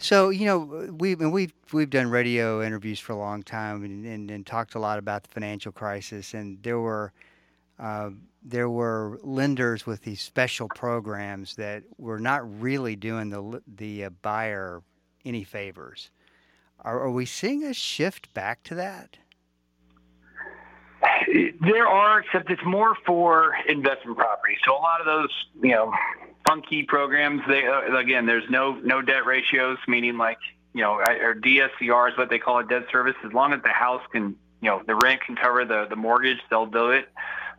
So 0.04 0.32
you 0.32 0.46
know 0.46 0.92
we've 1.00 1.22
we've 1.22 1.54
we've 1.72 1.90
done 1.90 2.10
radio 2.10 2.62
interviews 2.62 3.00
for 3.00 3.14
a 3.14 3.18
long 3.18 3.42
time 3.42 3.86
and, 3.86 4.06
and, 4.06 4.30
and 4.30 4.46
talked 4.46 4.76
a 4.76 4.80
lot 4.80 5.00
about 5.00 5.24
the 5.24 5.30
financial 5.30 5.72
crisis, 5.72 6.34
and 6.34 6.62
there 6.62 6.78
were 6.78 7.14
uh, 7.80 8.10
there 8.44 8.70
were 8.70 9.18
lenders 9.24 9.86
with 9.86 10.02
these 10.02 10.20
special 10.20 10.68
programs 10.68 11.56
that 11.56 11.84
were 11.98 12.20
not 12.20 12.62
really 12.62 12.98
doing 12.98 13.30
the 13.30 13.62
the 13.78 14.04
uh, 14.04 14.10
buyer 14.22 14.82
any 15.24 15.46
favors. 15.46 16.12
Are, 16.82 17.00
are 17.00 17.12
we 17.12 17.26
seeing 17.26 17.64
a 17.64 17.74
shift 17.74 18.34
back 18.34 18.62
to 18.64 18.76
that? 18.76 19.18
There 21.62 21.88
are, 21.88 22.20
except 22.20 22.52
it's 22.52 22.62
more 22.66 22.96
for 23.06 23.56
investment 23.70 24.18
properties. 24.18 24.58
So 24.68 24.74
a 24.74 24.84
lot 24.84 25.00
of 25.00 25.06
those, 25.06 25.46
you 25.62 25.72
know, 25.72 25.94
funky 26.46 26.84
programs. 26.84 27.42
They 27.48 27.66
uh, 27.66 27.98
again, 27.98 28.26
there's 28.26 28.50
no 28.50 28.74
no 28.74 29.02
debt 29.02 29.26
ratios, 29.26 29.78
meaning 29.88 30.18
like 30.18 30.40
you 30.74 30.82
know, 30.82 30.94
or 30.96 31.36
DSCR 31.36 32.12
is 32.12 32.18
what 32.18 32.30
they 32.30 32.40
call 32.40 32.60
a 32.60 32.64
debt 32.64 32.84
service. 32.92 33.16
As 33.26 33.32
long 33.34 33.54
as 33.54 33.62
the 33.62 33.70
house 33.70 34.02
can, 34.12 34.36
you 34.62 34.70
know, 34.70 34.82
the 34.86 34.96
rent 34.96 35.22
can 35.22 35.36
cover 35.36 35.66
the 35.66 35.88
the 35.90 35.96
mortgage, 35.96 36.40
they'll 36.50 36.66
do 36.66 36.90
it. 36.90 37.10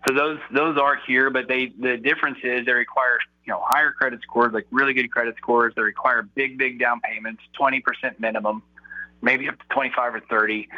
So 0.06 0.14
those 0.14 0.38
those 0.52 0.76
are 0.78 0.98
here, 1.06 1.30
but 1.30 1.48
they 1.48 1.72
the 1.78 1.96
difference 1.96 2.38
is 2.42 2.66
they 2.66 2.72
require 2.72 3.18
you 3.44 3.52
know 3.52 3.62
higher 3.64 3.92
credit 3.92 4.20
scores, 4.22 4.52
like 4.52 4.66
really 4.70 4.92
good 4.92 5.10
credit 5.10 5.36
scores. 5.36 5.72
They 5.74 5.82
require 5.82 6.22
big 6.22 6.58
big 6.58 6.78
down 6.78 7.00
payments, 7.00 7.42
20% 7.58 7.82
minimum, 8.18 8.62
maybe 9.22 9.48
up 9.48 9.58
to 9.58 9.64
25 9.70 10.14
or 10.16 10.20
30. 10.20 10.68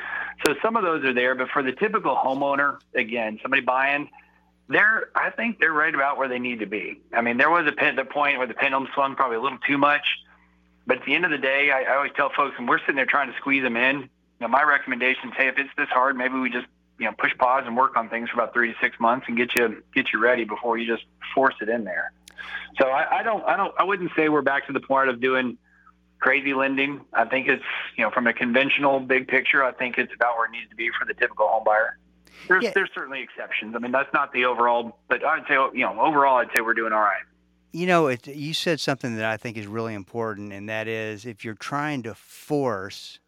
So 0.47 0.55
some 0.63 0.77
of 0.77 0.85
those 0.85 1.05
are 1.05 1.15
there, 1.15 1.35
but 1.35 1.49
for 1.49 1.63
the 1.63 1.73
typical 1.73 2.15
homeowner, 2.15 2.79
again, 2.95 3.39
somebody 3.43 3.63
buying 3.63 4.09
they're 4.69 5.11
I 5.15 5.31
think 5.31 5.59
they're 5.59 5.73
right 5.73 5.95
about 5.95 6.19
where 6.19 6.29
they 6.29 6.39
need 6.39 6.61
to 6.61 6.67
be. 6.67 7.01
I 7.13 7.23
mean, 7.23 7.37
there 7.37 7.51
was 7.51 7.67
a 7.67 7.73
pin, 7.73 7.97
the 7.97 8.05
point 8.05 8.39
where 8.39 8.47
the 8.47 8.55
pendulum 8.55 8.89
swung 8.95 9.15
probably 9.15 9.37
a 9.37 9.41
little 9.41 9.59
too 9.67 9.79
much, 9.79 10.05
but 10.87 10.99
at 10.99 11.05
the 11.05 11.15
end 11.15 11.25
of 11.25 11.31
the 11.31 11.39
day, 11.39 11.71
I, 11.71 11.83
I 11.83 11.97
always 11.97 12.13
tell 12.17 12.31
folks, 12.31 12.59
when 12.59 12.67
we're 12.67 12.79
sitting 12.81 12.97
there 12.97 13.07
trying 13.07 13.31
to 13.31 13.37
squeeze 13.39 13.63
them 13.63 13.77
in, 13.77 14.01
you 14.01 14.09
know, 14.41 14.49
my 14.49 14.63
recommendation, 14.63 15.31
is, 15.31 15.35
hey, 15.37 15.49
if 15.49 15.59
it's 15.59 15.71
this 15.77 15.89
hard, 15.89 16.17
maybe 16.17 16.39
we 16.39 16.51
just 16.51 16.67
you 16.99 17.07
know 17.07 17.13
push 17.19 17.37
pause 17.39 17.65
and 17.67 17.77
work 17.77 17.97
on 17.97 18.09
things 18.09 18.29
for 18.31 18.41
about 18.41 18.53
three 18.53 18.73
to 18.73 18.79
six 18.81 18.99
months 18.99 19.27
and 19.29 19.37
get 19.37 19.55
you 19.57 19.83
get 19.95 20.07
you 20.13 20.19
ready 20.19 20.45
before 20.45 20.79
you 20.79 20.87
just 20.87 21.05
force 21.35 21.55
it 21.61 21.69
in 21.69 21.85
there. 21.85 22.13
So 22.79 22.89
I, 22.89 23.21
I 23.21 23.23
don't 23.23 23.45
I 23.45 23.57
don't 23.57 23.75
I 23.79 23.85
wouldn't 23.85 24.13
say 24.17 24.29
we're 24.29 24.43
back 24.43 24.67
to 24.67 24.73
the 24.73 24.81
point 24.81 25.09
of 25.09 25.21
doing 25.21 25.59
crazy 26.19 26.55
lending. 26.55 27.03
I 27.13 27.25
think 27.25 27.49
it's 27.49 27.65
you 27.97 28.05
know 28.05 28.11
from 28.11 28.27
a 28.27 28.33
conventional 28.33 29.01
big 29.01 29.29
picture, 29.29 29.65
I 29.65 29.73
think 29.73 29.99
it's 29.99 30.13
about 30.15 30.37
where 30.37 30.47
it 30.47 30.53
needs 30.53 30.71
to 30.71 30.77
be 30.77 30.91
for 30.99 31.05
the 31.05 31.15
typical 31.15 31.49
home 31.49 31.65
buyer. 31.65 31.99
There's 32.49 32.65
yeah. 32.65 32.73
there's 32.75 32.91
certainly 32.95 33.23
exceptions. 33.23 33.75
I 33.75 33.79
mean, 33.79 33.93
that's 33.93 34.13
not 34.13 34.33
the 34.33 34.45
overall, 34.45 34.99
but 35.09 35.25
I'd 35.25 35.47
say 35.49 35.55
you 35.55 35.85
know 35.85 36.01
overall, 36.01 36.37
I'd 36.37 36.49
say 36.55 36.63
we're 36.63 36.75
doing 36.75 36.93
all 36.93 37.01
right. 37.01 37.23
You 37.73 37.87
know, 37.87 38.07
it, 38.07 38.27
you 38.27 38.55
said 38.55 38.81
something 38.81 39.17
that 39.17 39.25
I 39.25 39.37
think 39.37 39.57
is 39.57 39.67
really 39.67 39.95
important, 39.95 40.53
and 40.53 40.69
that 40.69 40.89
is 40.89 41.27
if 41.27 41.45
you're 41.45 41.55
trying 41.55 42.03
to 42.05 42.15
force 42.15 43.19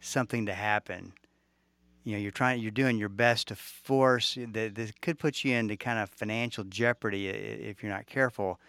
something 0.00 0.46
to 0.46 0.54
happen, 0.54 1.12
you 2.04 2.12
know, 2.12 2.18
you're 2.18 2.32
trying, 2.32 2.60
you're 2.60 2.70
doing 2.70 2.98
your 2.98 3.08
best 3.08 3.48
to 3.48 3.56
force 3.56 4.36
that. 4.52 4.74
This 4.74 4.92
could 5.00 5.18
put 5.18 5.44
you 5.44 5.54
into 5.54 5.76
kind 5.76 5.98
of 5.98 6.10
financial 6.10 6.64
jeopardy 6.64 7.28
if 7.28 7.82
you're 7.82 7.92
not 7.92 8.06
careful. 8.06 8.60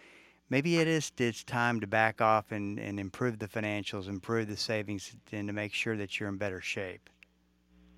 Maybe 0.50 0.80
it 0.80 0.88
is. 0.88 1.12
It's 1.18 1.44
time 1.44 1.80
to 1.80 1.88
back 1.88 2.22
off 2.22 2.52
and, 2.52 2.80
and 2.80 3.00
improve 3.00 3.40
the 3.40 3.48
financials, 3.48 4.08
improve 4.08 4.48
the 4.48 4.58
savings, 4.58 5.16
and 5.32 5.48
to 5.48 5.54
make 5.54 5.74
sure 5.74 5.96
that 5.96 6.20
you're 6.20 6.30
in 6.30 6.38
better 6.38 6.60
shape. 6.60 7.10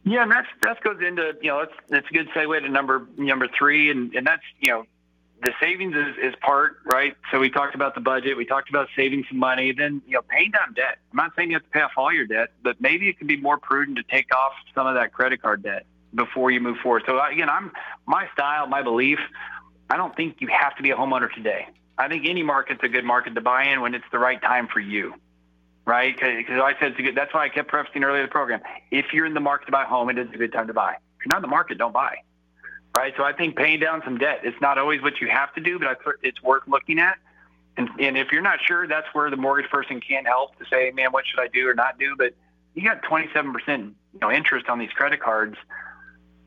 Yeah, 0.04 0.24
and 0.24 0.32
that's 0.32 0.48
that 0.64 0.82
goes 0.82 1.00
into 1.06 1.36
you 1.42 1.50
know 1.50 1.60
that's 1.60 1.74
that's 1.90 2.08
a 2.10 2.14
good 2.14 2.30
segue 2.30 2.62
to 2.62 2.70
number 2.70 3.08
number 3.18 3.48
three, 3.48 3.92
and 3.92 4.14
and 4.16 4.26
that's 4.26 4.44
you 4.60 4.72
know 4.72 4.86
the 5.44 5.54
savings 5.62 5.96
is, 5.96 6.16
is 6.22 6.36
part 6.42 6.78
right. 6.86 7.16
So 7.32 7.40
we 7.40 7.50
talked 7.50 7.76
about 7.76 7.94
the 7.94 8.02
budget, 8.02 8.36
we 8.36 8.46
talked 8.46 8.70
about 8.70 8.88
saving 8.96 9.26
some 9.30 9.38
money, 9.38 9.72
then 9.72 10.02
you 10.08 10.14
know 10.14 10.22
paying 10.24 10.52
down 10.52 10.74
debt. 10.74 10.98
I'm 11.12 11.18
not 11.18 11.32
saying 11.36 11.52
you 11.52 11.56
have 11.56 11.64
to 11.64 11.70
pay 11.70 11.82
off 11.82 11.92
all 11.98 12.12
your 12.12 12.26
debt, 12.26 12.50
but 12.64 12.82
maybe 12.82 13.10
it 13.10 13.18
can 13.20 13.28
be 13.28 13.38
more 13.38 13.58
prudent 13.58 13.98
to 13.98 14.04
take 14.04 14.34
off 14.36 14.54
some 14.74 14.88
of 14.88 14.96
that 14.96 15.14
credit 15.14 15.42
card 15.42 15.62
debt 15.64 15.86
before 16.16 16.50
you 16.50 16.60
move 16.60 16.78
forward. 16.78 17.04
So 17.06 17.20
again, 17.24 17.50
I'm 17.50 17.72
my 18.08 18.28
style, 18.34 18.66
my 18.68 18.82
belief. 18.82 19.20
I 19.90 19.98
don't 19.98 20.16
think 20.16 20.38
you 20.40 20.48
have 20.48 20.76
to 20.78 20.84
be 20.84 20.90
a 20.92 20.96
homeowner 20.96 21.32
today. 21.32 21.68
I 21.98 22.08
think 22.08 22.26
any 22.28 22.42
market's 22.42 22.82
a 22.84 22.88
good 22.88 23.04
market 23.04 23.36
to 23.36 23.42
buy 23.42 23.66
in 23.66 23.82
when 23.82 23.94
it's 23.94 24.06
the 24.12 24.20
right 24.20 24.42
time 24.42 24.68
for 24.68 24.80
you 24.80 25.14
right? 25.86 26.16
Because 26.16 26.62
I 26.62 26.74
said 26.80 26.92
it's 26.92 27.00
a 27.00 27.04
good, 27.04 27.16
that's 27.16 27.34
why 27.34 27.46
I 27.46 27.50
kept 27.50 27.70
prefacing 27.70 28.04
earlier 28.04 28.22
in 28.22 28.28
the 28.28 28.32
program. 28.32 28.62
If 28.92 29.14
you're 29.14 29.26
in 29.26 29.34
the 29.34 29.40
market 29.40 29.66
to 29.68 29.72
buy 29.72 29.84
a 29.84 29.88
home, 29.88 30.10
it 30.10 30.18
is 30.18 30.28
a 30.34 30.38
good 30.38 30.54
time 30.54 30.68
to 30.68 30.74
buy. 30.74 30.94
If 30.94 31.26
you're 31.26 31.30
not 31.30 31.38
in 31.38 31.42
the 31.44 31.48
market, 31.48 31.78
don't 31.78 31.94
buy. 31.94 32.18
Right. 32.96 33.14
So 33.16 33.24
I 33.24 33.32
think 33.32 33.56
paying 33.56 33.80
down 33.80 34.02
some 34.04 34.18
debt, 34.18 34.42
it's 34.44 34.60
not 34.60 34.78
always 34.78 35.02
what 35.02 35.22
you 35.22 35.30
have 35.30 35.54
to 35.54 35.62
do, 35.62 35.80
but 35.80 35.88
I 35.88 36.12
it's 36.24 36.44
worth 36.44 36.64
looking 36.68 37.00
at. 37.00 37.18
And, 37.78 37.90
and 38.00 38.18
if 38.18 38.34
you're 38.34 38.42
not 38.42 38.60
sure, 38.66 38.86
that's 38.86 39.08
where 39.14 39.30
the 39.30 39.38
mortgage 39.38 39.72
person 39.72 40.02
can 40.02 40.26
help 40.26 40.58
to 40.60 40.66
say, 40.70 40.92
man, 40.92 41.12
what 41.12 41.26
should 41.26 41.40
I 41.40 41.48
do 41.48 41.70
or 41.70 41.74
not 41.74 41.98
do? 41.98 42.16
But 42.18 42.34
you 42.74 42.84
got 42.84 43.02
27% 43.02 43.94
you 44.14 44.20
know, 44.20 44.32
interest 44.32 44.68
on 44.68 44.80
these 44.80 44.92
credit 44.92 45.22
cards. 45.22 45.56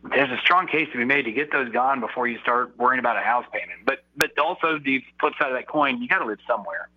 There's 0.02 0.30
a 0.30 0.38
strong 0.38 0.66
case 0.66 0.88
to 0.92 0.98
be 0.98 1.04
made 1.04 1.24
to 1.24 1.32
get 1.32 1.50
those 1.50 1.70
gone 1.70 2.00
before 2.00 2.28
you 2.28 2.38
start 2.40 2.76
worrying 2.76 2.98
about 2.98 3.16
a 3.16 3.20
house 3.20 3.46
payment. 3.50 3.80
But 3.86 4.04
but 4.16 4.38
also 4.38 4.78
the 4.78 5.02
flip 5.18 5.32
side 5.38 5.50
of 5.50 5.56
that 5.56 5.66
coin, 5.66 6.02
you 6.02 6.08
got 6.08 6.18
to 6.18 6.26
live 6.26 6.40
somewhere, 6.46 6.90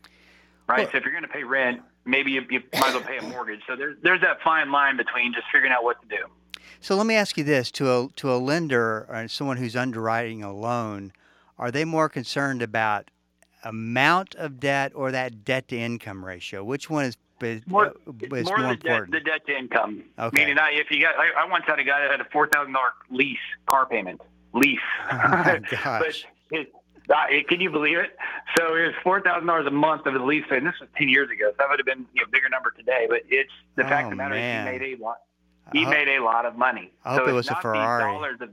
right? 0.67 0.79
Well, 0.79 0.89
so 0.91 0.97
if 0.97 1.05
you're 1.05 1.13
going 1.13 1.23
to 1.23 1.29
pay 1.29 1.43
rent, 1.43 1.81
maybe 2.07 2.31
you, 2.31 2.43
you 2.49 2.61
might 2.73 2.87
as 2.87 2.93
well 2.93 3.03
pay 3.03 3.17
a 3.17 3.23
mortgage. 3.23 3.61
So 3.67 3.75
there's 3.75 3.97
there's 4.01 4.21
that 4.21 4.41
fine 4.41 4.71
line 4.71 4.97
between 4.97 5.33
just 5.33 5.45
figuring 5.51 5.71
out 5.71 5.83
what 5.83 6.01
to 6.01 6.07
do. 6.07 6.23
So 6.79 6.95
let 6.95 7.05
me 7.05 7.15
ask 7.15 7.37
you 7.37 7.43
this: 7.43 7.69
to 7.71 7.91
a 7.91 8.07
to 8.15 8.33
a 8.33 8.37
lender 8.37 9.05
or 9.09 9.27
someone 9.27 9.57
who's 9.57 9.75
underwriting 9.75 10.43
a 10.43 10.53
loan, 10.53 11.11
are 11.57 11.71
they 11.71 11.85
more 11.85 12.09
concerned 12.09 12.61
about 12.61 13.11
amount 13.63 14.35
of 14.35 14.59
debt 14.59 14.93
or 14.95 15.11
that 15.11 15.43
debt 15.43 15.67
to 15.67 15.77
income 15.77 16.23
ratio? 16.23 16.63
Which 16.63 16.89
one 16.89 17.05
is 17.05 17.17
is 17.41 17.61
more, 17.67 17.87
uh, 17.87 18.11
is 18.31 18.47
more, 18.47 18.57
more 18.57 18.67
the 18.67 18.73
important? 18.73 19.11
Debt, 19.11 19.23
the 19.23 19.29
debt 19.29 19.45
to 19.47 19.57
income. 19.57 20.03
Okay. 20.17 20.37
Meaning, 20.37 20.57
I, 20.57 20.71
if 20.73 20.89
you 20.89 21.01
got, 21.01 21.15
I, 21.17 21.43
I 21.43 21.49
once 21.49 21.65
had 21.67 21.79
a 21.79 21.83
guy 21.83 22.01
that 22.01 22.11
had 22.11 22.21
a 22.21 22.29
four 22.31 22.47
thousand 22.47 22.73
dollar 22.73 22.89
lease 23.11 23.37
car 23.67 23.85
payment 23.85 24.21
lease. 24.53 24.79
Oh 25.11 25.59
but 25.83 26.15
his, 26.51 26.65
can 27.49 27.61
you 27.61 27.69
believe 27.69 27.97
it? 27.97 28.15
So 28.57 28.75
it 28.75 28.87
was 28.87 28.93
four 29.03 29.21
thousand 29.21 29.47
dollars 29.47 29.65
a 29.67 29.71
month 29.71 30.05
of 30.05 30.13
the 30.13 30.19
lease 30.23 30.45
and 30.51 30.65
this 30.65 30.73
was 30.79 30.89
ten 30.97 31.09
years 31.09 31.29
ago. 31.29 31.51
So 31.51 31.55
that 31.59 31.69
would 31.69 31.79
have 31.79 31.85
been 31.85 32.05
you 32.13 32.21
know, 32.21 32.27
a 32.27 32.31
bigger 32.31 32.49
number 32.49 32.71
today. 32.71 33.05
But 33.09 33.21
it's 33.29 33.51
the 33.75 33.85
Oh, 33.85 33.87
fact 33.87 34.03
of 34.03 34.07
oh, 34.07 34.09
the 34.11 34.15
matter 34.17 34.35
man. 34.35 34.67
is 34.67 34.73
he 34.73 34.79
made 34.79 34.99
a 34.99 35.03
lot. 35.03 35.17
He 35.73 35.83
hope- 35.83 35.93
made 35.93 36.07
a 36.09 36.19
lot 36.23 36.45
of 36.45 36.55
money. 36.57 36.91
I 37.05 37.15
hope 37.15 37.25
so 37.25 37.29
it 37.29 37.33
was 37.33 37.47
a 37.47 37.51
not 37.51 37.57
the 37.61 37.61
Ferrari. 37.69 38.03
dollars 38.13 38.37
of- 38.41 38.49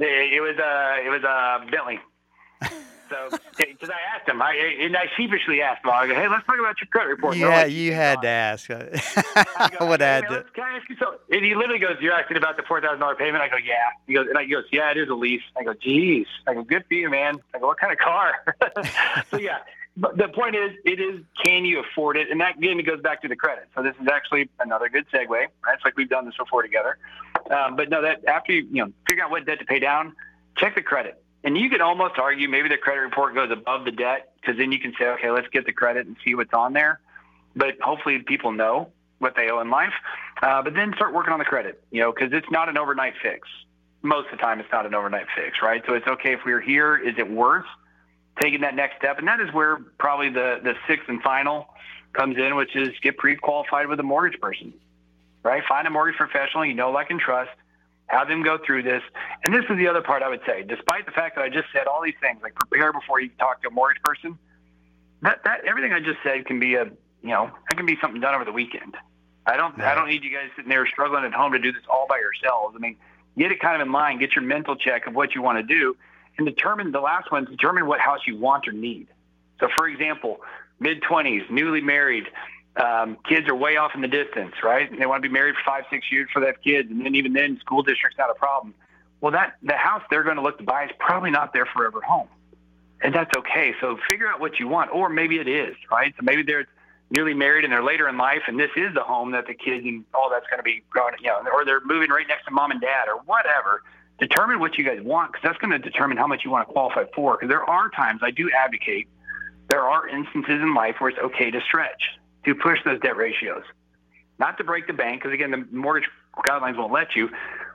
it, 0.00 0.32
it 0.34 0.40
was 0.40 0.56
a 0.58 1.02
it 1.06 1.10
was 1.10 1.22
a 1.24 1.66
Bentley. 1.70 1.98
So, 3.10 3.38
because 3.56 3.90
I 3.90 4.16
asked 4.16 4.28
him, 4.28 4.42
I 4.42 4.54
and 4.80 4.96
I 4.96 5.06
sheepishly 5.16 5.62
asked 5.62 5.84
him, 5.84 5.90
I 5.90 6.06
go, 6.06 6.14
"Hey, 6.14 6.28
let's 6.28 6.46
talk 6.46 6.58
about 6.58 6.80
your 6.80 6.88
credit 6.90 7.08
report." 7.08 7.36
You 7.36 7.48
like, 7.48 7.72
you 7.72 7.92
had 7.92 8.22
to 8.22 8.28
ask. 8.28 8.70
I 8.70 8.76
I 9.80 9.84
would 9.84 10.00
"Hey, 10.00 10.06
have 10.06 10.30
man, 10.30 10.30
to. 10.30 10.44
Can 10.54 10.64
I 10.64 10.76
ask 10.76 10.88
you 10.88 10.96
something? 10.96 11.18
And 11.30 11.44
he 11.44 11.54
literally 11.54 11.78
goes, 11.78 11.96
"You're 12.00 12.12
asking 12.12 12.36
about 12.36 12.56
the 12.56 12.62
four 12.64 12.80
thousand 12.80 13.00
dollar 13.00 13.14
payment?" 13.14 13.42
I 13.42 13.48
go, 13.48 13.56
"Yeah." 13.56 13.74
He 14.06 14.14
goes, 14.14 14.26
and 14.28 14.36
I 14.36 14.44
he 14.44 14.50
goes, 14.50 14.64
"Yeah, 14.72 14.90
it 14.90 14.98
is 14.98 15.08
a 15.08 15.14
lease." 15.14 15.42
I 15.56 15.64
go, 15.64 15.74
"Geez." 15.74 16.26
I 16.46 16.54
go, 16.54 16.62
"Good 16.62 16.84
for 16.86 16.94
you, 16.94 17.08
man." 17.10 17.38
I 17.54 17.58
go, 17.58 17.66
"What 17.66 17.78
kind 17.78 17.92
of 17.92 17.98
car?" 17.98 18.34
so 19.30 19.38
yeah, 19.38 19.58
but 19.96 20.16
the 20.16 20.28
point 20.28 20.54
is, 20.54 20.70
it 20.84 21.00
is 21.00 21.20
can 21.42 21.64
you 21.64 21.80
afford 21.80 22.16
it? 22.16 22.30
And 22.30 22.40
that 22.40 22.56
again, 22.58 22.78
it 22.78 22.84
goes 22.84 23.00
back 23.00 23.20
to 23.22 23.28
the 23.28 23.36
credit. 23.36 23.68
So 23.74 23.82
this 23.82 23.94
is 24.00 24.06
actually 24.06 24.48
another 24.60 24.88
good 24.88 25.06
segue. 25.12 25.28
Right? 25.28 25.48
It's 25.74 25.84
like 25.84 25.96
we've 25.96 26.08
done 26.08 26.24
this 26.24 26.36
before 26.36 26.62
together. 26.62 26.98
Um, 27.50 27.74
but 27.76 27.90
no, 27.90 28.02
that 28.02 28.24
after 28.26 28.52
you 28.52 28.68
you 28.70 28.84
know 28.84 28.92
figure 29.08 29.24
out 29.24 29.30
what 29.30 29.44
debt 29.44 29.58
to 29.58 29.64
pay 29.64 29.80
down, 29.80 30.14
check 30.56 30.76
the 30.76 30.82
credit. 30.82 31.20
And 31.44 31.56
you 31.56 31.70
could 31.70 31.80
almost 31.80 32.18
argue 32.18 32.48
maybe 32.48 32.68
the 32.68 32.76
credit 32.76 33.00
report 33.00 33.34
goes 33.34 33.50
above 33.50 33.84
the 33.84 33.92
debt 33.92 34.32
because 34.40 34.58
then 34.58 34.72
you 34.72 34.80
can 34.80 34.92
say, 34.98 35.06
okay, 35.06 35.30
let's 35.30 35.48
get 35.48 35.66
the 35.66 35.72
credit 35.72 36.06
and 36.06 36.16
see 36.24 36.34
what's 36.34 36.52
on 36.52 36.72
there. 36.72 37.00
But 37.54 37.80
hopefully 37.80 38.18
people 38.20 38.52
know 38.52 38.90
what 39.18 39.34
they 39.36 39.48
owe 39.50 39.60
in 39.60 39.70
life. 39.70 39.92
Uh, 40.42 40.62
but 40.62 40.74
then 40.74 40.92
start 40.94 41.14
working 41.14 41.32
on 41.32 41.38
the 41.38 41.44
credit, 41.44 41.82
you 41.90 42.00
know, 42.00 42.12
because 42.12 42.32
it's 42.32 42.50
not 42.50 42.68
an 42.68 42.78
overnight 42.78 43.14
fix. 43.22 43.48
Most 44.02 44.26
of 44.26 44.38
the 44.38 44.42
time, 44.42 44.60
it's 44.60 44.70
not 44.72 44.86
an 44.86 44.94
overnight 44.94 45.26
fix, 45.34 45.58
right? 45.62 45.82
So 45.86 45.94
it's 45.94 46.06
okay 46.06 46.34
if 46.34 46.40
we're 46.44 46.60
here. 46.60 46.96
Is 46.96 47.14
it 47.18 47.28
worth 47.28 47.66
taking 48.40 48.60
that 48.60 48.74
next 48.76 48.96
step? 48.98 49.18
And 49.18 49.26
that 49.26 49.40
is 49.40 49.52
where 49.52 49.78
probably 49.98 50.30
the 50.30 50.60
the 50.62 50.74
sixth 50.86 51.08
and 51.08 51.20
final 51.22 51.68
comes 52.12 52.36
in, 52.36 52.54
which 52.54 52.76
is 52.76 52.90
get 53.02 53.16
pre-qualified 53.18 53.88
with 53.88 53.98
a 53.98 54.04
mortgage 54.04 54.40
person, 54.40 54.72
right? 55.42 55.62
Find 55.68 55.86
a 55.86 55.90
mortgage 55.90 56.16
professional 56.16 56.64
you 56.64 56.74
know, 56.74 56.90
like, 56.90 57.10
and 57.10 57.20
trust. 57.20 57.50
Have 58.08 58.28
them 58.28 58.42
go 58.42 58.58
through 58.58 58.82
this. 58.82 59.02
And 59.44 59.54
this 59.54 59.64
is 59.68 59.76
the 59.76 59.86
other 59.86 60.02
part 60.02 60.22
I 60.22 60.28
would 60.28 60.40
say. 60.46 60.62
Despite 60.62 61.06
the 61.06 61.12
fact 61.12 61.36
that 61.36 61.44
I 61.44 61.48
just 61.48 61.68
said 61.72 61.86
all 61.86 62.02
these 62.02 62.14
things, 62.20 62.40
like 62.42 62.54
prepare 62.54 62.92
before 62.92 63.20
you 63.20 63.30
talk 63.38 63.62
to 63.62 63.68
a 63.68 63.70
mortgage 63.70 64.02
person, 64.02 64.38
that 65.22 65.44
that 65.44 65.64
everything 65.64 65.92
I 65.92 66.00
just 66.00 66.18
said 66.22 66.46
can 66.46 66.58
be 66.58 66.74
a 66.74 66.84
you 66.84 67.30
know 67.30 67.50
that 67.68 67.76
can 67.76 67.86
be 67.86 67.96
something 68.00 68.20
done 68.20 68.34
over 68.34 68.44
the 68.44 68.52
weekend. 68.52 68.96
I 69.46 69.56
don't 69.56 69.78
I 69.80 69.94
don't 69.94 70.08
need 70.08 70.24
you 70.24 70.30
guys 70.30 70.48
sitting 70.56 70.70
there 70.70 70.86
struggling 70.86 71.24
at 71.24 71.32
home 71.32 71.52
to 71.52 71.58
do 71.58 71.72
this 71.72 71.82
all 71.90 72.06
by 72.08 72.18
yourselves. 72.18 72.74
I 72.76 72.80
mean, 72.80 72.96
get 73.36 73.52
it 73.52 73.60
kind 73.60 73.80
of 73.80 73.86
in 73.86 73.92
mind, 73.92 74.20
get 74.20 74.34
your 74.34 74.44
mental 74.44 74.76
check 74.76 75.06
of 75.06 75.14
what 75.14 75.34
you 75.34 75.42
want 75.42 75.58
to 75.58 75.62
do, 75.62 75.96
and 76.38 76.46
determine 76.46 76.92
the 76.92 77.00
last 77.00 77.30
one. 77.30 77.44
Determine 77.44 77.86
what 77.86 78.00
house 78.00 78.20
you 78.26 78.36
want 78.36 78.68
or 78.68 78.72
need. 78.72 79.08
So, 79.60 79.68
for 79.76 79.88
example, 79.88 80.40
mid 80.80 81.02
twenties, 81.02 81.42
newly 81.50 81.80
married, 81.80 82.24
um, 82.78 83.16
kids 83.28 83.48
are 83.48 83.54
way 83.54 83.76
off 83.76 83.92
in 83.94 84.00
the 84.00 84.08
distance, 84.08 84.54
right? 84.62 84.90
And 84.90 85.00
they 85.00 85.06
want 85.06 85.22
to 85.22 85.28
be 85.28 85.32
married 85.32 85.54
for 85.56 85.62
five, 85.64 85.84
six 85.90 86.10
years 86.10 86.28
for 86.32 86.40
that 86.40 86.62
kids, 86.62 86.90
and 86.90 87.04
then 87.04 87.14
even 87.14 87.32
then, 87.32 87.58
school 87.60 87.82
district's 87.82 88.18
not 88.18 88.30
a 88.30 88.34
problem. 88.34 88.74
Well, 89.20 89.32
that 89.32 89.56
the 89.62 89.74
house 89.74 90.02
they're 90.10 90.22
going 90.22 90.36
to 90.36 90.42
look 90.42 90.58
to 90.58 90.64
buy 90.64 90.84
is 90.84 90.90
probably 90.98 91.30
not 91.30 91.52
their 91.52 91.66
forever 91.66 92.00
home 92.00 92.28
and 93.00 93.14
that's 93.14 93.30
okay. 93.36 93.74
So 93.80 93.98
figure 94.08 94.28
out 94.28 94.40
what 94.40 94.58
you 94.58 94.68
want, 94.68 94.90
or 94.90 95.08
maybe 95.08 95.38
it 95.38 95.48
is, 95.48 95.76
right? 95.90 96.14
So 96.16 96.22
maybe 96.22 96.42
they're 96.42 96.66
newly 97.10 97.34
married 97.34 97.64
and 97.64 97.72
they're 97.72 97.82
later 97.82 98.08
in 98.08 98.16
life, 98.18 98.42
and 98.46 98.58
this 98.58 98.70
is 98.76 98.94
the 98.94 99.02
home 99.02 99.32
that 99.32 99.46
the 99.46 99.54
kids 99.54 99.84
and 99.84 100.04
all 100.14 100.30
that's 100.30 100.46
going 100.48 100.58
to 100.58 100.64
be 100.64 100.82
growing, 100.90 101.14
you 101.20 101.28
know, 101.28 101.42
or 101.52 101.64
they're 101.64 101.80
moving 101.84 102.10
right 102.10 102.26
next 102.28 102.44
to 102.46 102.50
mom 102.50 102.70
and 102.70 102.80
dad, 102.80 103.08
or 103.08 103.20
whatever. 103.24 103.82
Determine 104.18 104.58
what 104.58 104.76
you 104.76 104.84
guys 104.84 105.00
want, 105.00 105.32
because 105.32 105.42
that's 105.44 105.58
going 105.58 105.70
to 105.70 105.78
determine 105.78 106.16
how 106.16 106.26
much 106.26 106.44
you 106.44 106.50
want 106.50 106.66
to 106.66 106.72
qualify 106.72 107.04
for. 107.14 107.36
Because 107.36 107.48
there 107.48 107.64
are 107.64 107.88
times 107.90 108.20
I 108.22 108.32
do 108.32 108.50
advocate, 108.50 109.06
there 109.68 109.82
are 109.82 110.08
instances 110.08 110.60
in 110.60 110.74
life 110.74 110.96
where 110.98 111.10
it's 111.10 111.18
okay 111.18 111.50
to 111.50 111.60
stretch, 111.60 112.02
to 112.54 112.60
push 112.60 112.78
those 112.84 113.00
debt 113.00 113.16
ratios, 113.16 113.62
not 114.38 114.58
to 114.58 114.64
break 114.64 114.86
the 114.86 114.92
bank, 114.92 115.22
because 115.22 115.34
again, 115.34 115.50
the 115.50 115.66
mortgage 115.76 116.08
guidelines 116.46 116.76
won't 116.76 116.92
let 116.92 117.16
you. 117.16 117.28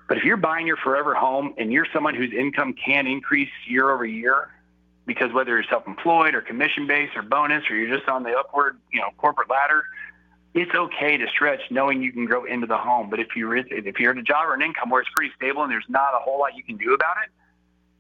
But 0.08 0.18
if 0.18 0.24
you're 0.24 0.38
buying 0.38 0.68
your 0.68 0.78
forever 0.78 1.16
home 1.16 1.54
and 1.58 1.72
you're 1.72 1.88
someone 1.94 2.16
whose 2.16 2.32
income 2.34 2.74
can 2.74 3.08
increase 3.08 3.50
year 3.68 3.90
over 3.90 4.06
year, 4.06 4.50
because 5.06 5.34
whether 5.34 5.52
you're 5.52 5.66
self-employed 5.70 6.34
or 6.34 6.42
commission-based 6.42 7.16
or 7.16 7.22
bonus 7.22 7.64
or 7.70 7.76
you're 7.76 7.98
just 7.98 8.08
on 8.10 8.24
the 8.24 8.32
upward, 8.32 8.80
you 8.92 9.02
know, 9.02 9.10
corporate 9.18 9.50
ladder, 9.50 9.84
it's 10.54 10.74
okay 10.74 11.18
to 11.18 11.28
stretch 11.28 11.60
knowing 11.72 12.02
you 12.02 12.12
can 12.12 12.26
grow 12.26 12.46
into 12.46 12.68
the 12.68 12.78
home. 12.78 13.10
But 13.10 13.20
if 13.20 13.36
you're 13.36 13.56
if 13.56 14.00
you're 14.00 14.12
in 14.12 14.18
a 14.18 14.24
job 14.24 14.48
or 14.48 14.54
an 14.54 14.62
income 14.62 14.90
where 14.90 15.02
it's 15.02 15.10
pretty 15.16 15.34
stable 15.36 15.64
and 15.64 15.72
there's 15.72 15.86
not 15.90 16.14
a 16.14 16.20
whole 16.20 16.40
lot 16.40 16.56
you 16.56 16.64
can 16.64 16.78
do 16.78 16.94
about 16.94 17.18
it, 17.24 17.32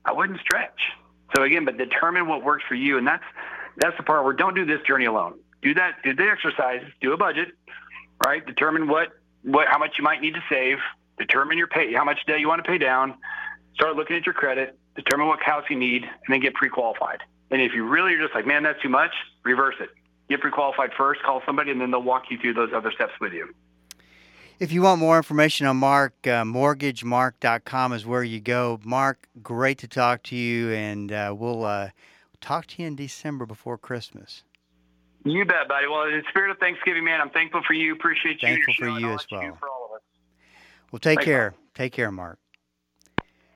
I 0.06 0.14
wouldn't 0.14 0.40
stretch. 0.40 0.80
So 1.36 1.44
again, 1.44 1.66
but 1.66 1.78
determine 1.78 2.28
what 2.28 2.44
works 2.44 2.64
for 2.68 2.76
you, 2.76 2.98
and 2.98 3.08
that's 3.08 3.24
that's 3.78 3.98
the 3.98 4.04
part 4.04 4.24
where 4.24 4.34
don't 4.34 4.56
do 4.56 4.66
this 4.66 4.82
journey 4.88 5.06
alone. 5.06 5.40
Do 5.64 5.74
that. 5.76 6.04
Do 6.04 6.14
the 6.14 6.24
exercises. 6.24 6.90
Do 7.02 7.14
a 7.14 7.18
budget. 7.18 7.50
Right. 8.26 8.46
Determine 8.46 8.88
what 8.88 9.10
what 9.44 9.68
how 9.68 9.78
much 9.78 9.92
you 9.98 10.04
might 10.04 10.22
need 10.22 10.34
to 10.34 10.44
save. 10.50 10.78
Determine 11.18 11.58
your 11.58 11.68
pay 11.68 11.94
how 11.94 12.04
much 12.04 12.20
debt 12.28 12.40
you 12.40 12.48
want 12.48 12.64
to 12.64 12.70
pay 12.70 12.78
down. 12.78 13.16
Start 13.76 13.96
looking 13.96 14.16
at 14.16 14.26
your 14.26 14.34
credit. 14.34 14.78
Determine 14.96 15.28
what 15.28 15.42
house 15.42 15.64
you 15.70 15.78
need, 15.78 16.04
and 16.04 16.30
then 16.30 16.40
get 16.40 16.54
pre-qualified. 16.54 17.20
And 17.50 17.62
if 17.62 17.74
you 17.74 17.88
really 17.88 18.14
are 18.14 18.22
just 18.22 18.36
like, 18.36 18.46
man, 18.46 18.64
that's 18.64 18.80
too 18.82 18.90
much, 18.90 19.12
reverse 19.44 19.76
it. 19.80 19.90
Get 20.30 20.42
pre-qualified 20.42 20.92
first. 20.96 21.22
Call 21.24 21.42
somebody, 21.46 21.72
and 21.72 21.82
then 21.82 21.90
they'll 21.90 22.04
walk 22.04 22.26
you 22.30 22.38
through 22.38 22.54
those 22.54 22.72
other 22.74 22.92
steps 22.92 23.14
with 23.20 23.34
you. 23.34 23.54
If 24.60 24.72
you 24.72 24.84
want 24.84 25.00
more 25.00 25.18
information 25.18 25.66
on 25.66 25.78
Mark, 25.78 26.14
uh, 26.26 26.44
mortgagemark.com 26.44 27.94
is 27.94 28.06
where 28.06 28.24
you 28.24 28.40
go. 28.40 28.80
Mark, 28.84 29.28
great 29.42 29.80
to 29.80 29.88
talk 29.88 30.24
to 30.24 30.36
you, 30.36 30.72
and 30.72 31.12
uh, 31.12 31.34
we'll 31.36 31.66
uh, 31.66 31.90
talk 32.40 32.68
to 32.68 32.82
you 32.82 32.88
in 32.88 32.96
December 32.96 33.48
before 33.48 33.78
Christmas. 33.78 34.44
You 35.26 35.46
bet, 35.46 35.68
buddy. 35.68 35.88
Well, 35.88 36.04
in 36.04 36.18
the 36.18 36.24
spirit 36.30 36.52
of 36.52 36.58
Thanksgiving, 36.58 37.06
man, 37.06 37.22
I'm 37.22 37.30
thankful 37.30 37.62
for 37.66 37.74
you. 37.74 37.94
Appreciate 37.94 38.42
you. 38.42 38.50
Thankful 38.50 38.74
for 38.78 38.90
you 38.90 39.12
as 39.12 39.26
that 39.30 39.32
you 39.32 39.40
do 39.40 39.46
well. 39.46 39.58
For 39.60 39.70
all 39.70 39.90
of 39.90 39.96
us. 39.96 40.02
Well, 40.92 41.00
take 41.00 41.20
Thanks, 41.20 41.26
care. 41.26 41.54
Take 41.74 41.94
care, 41.94 42.12
Mark. 42.12 42.40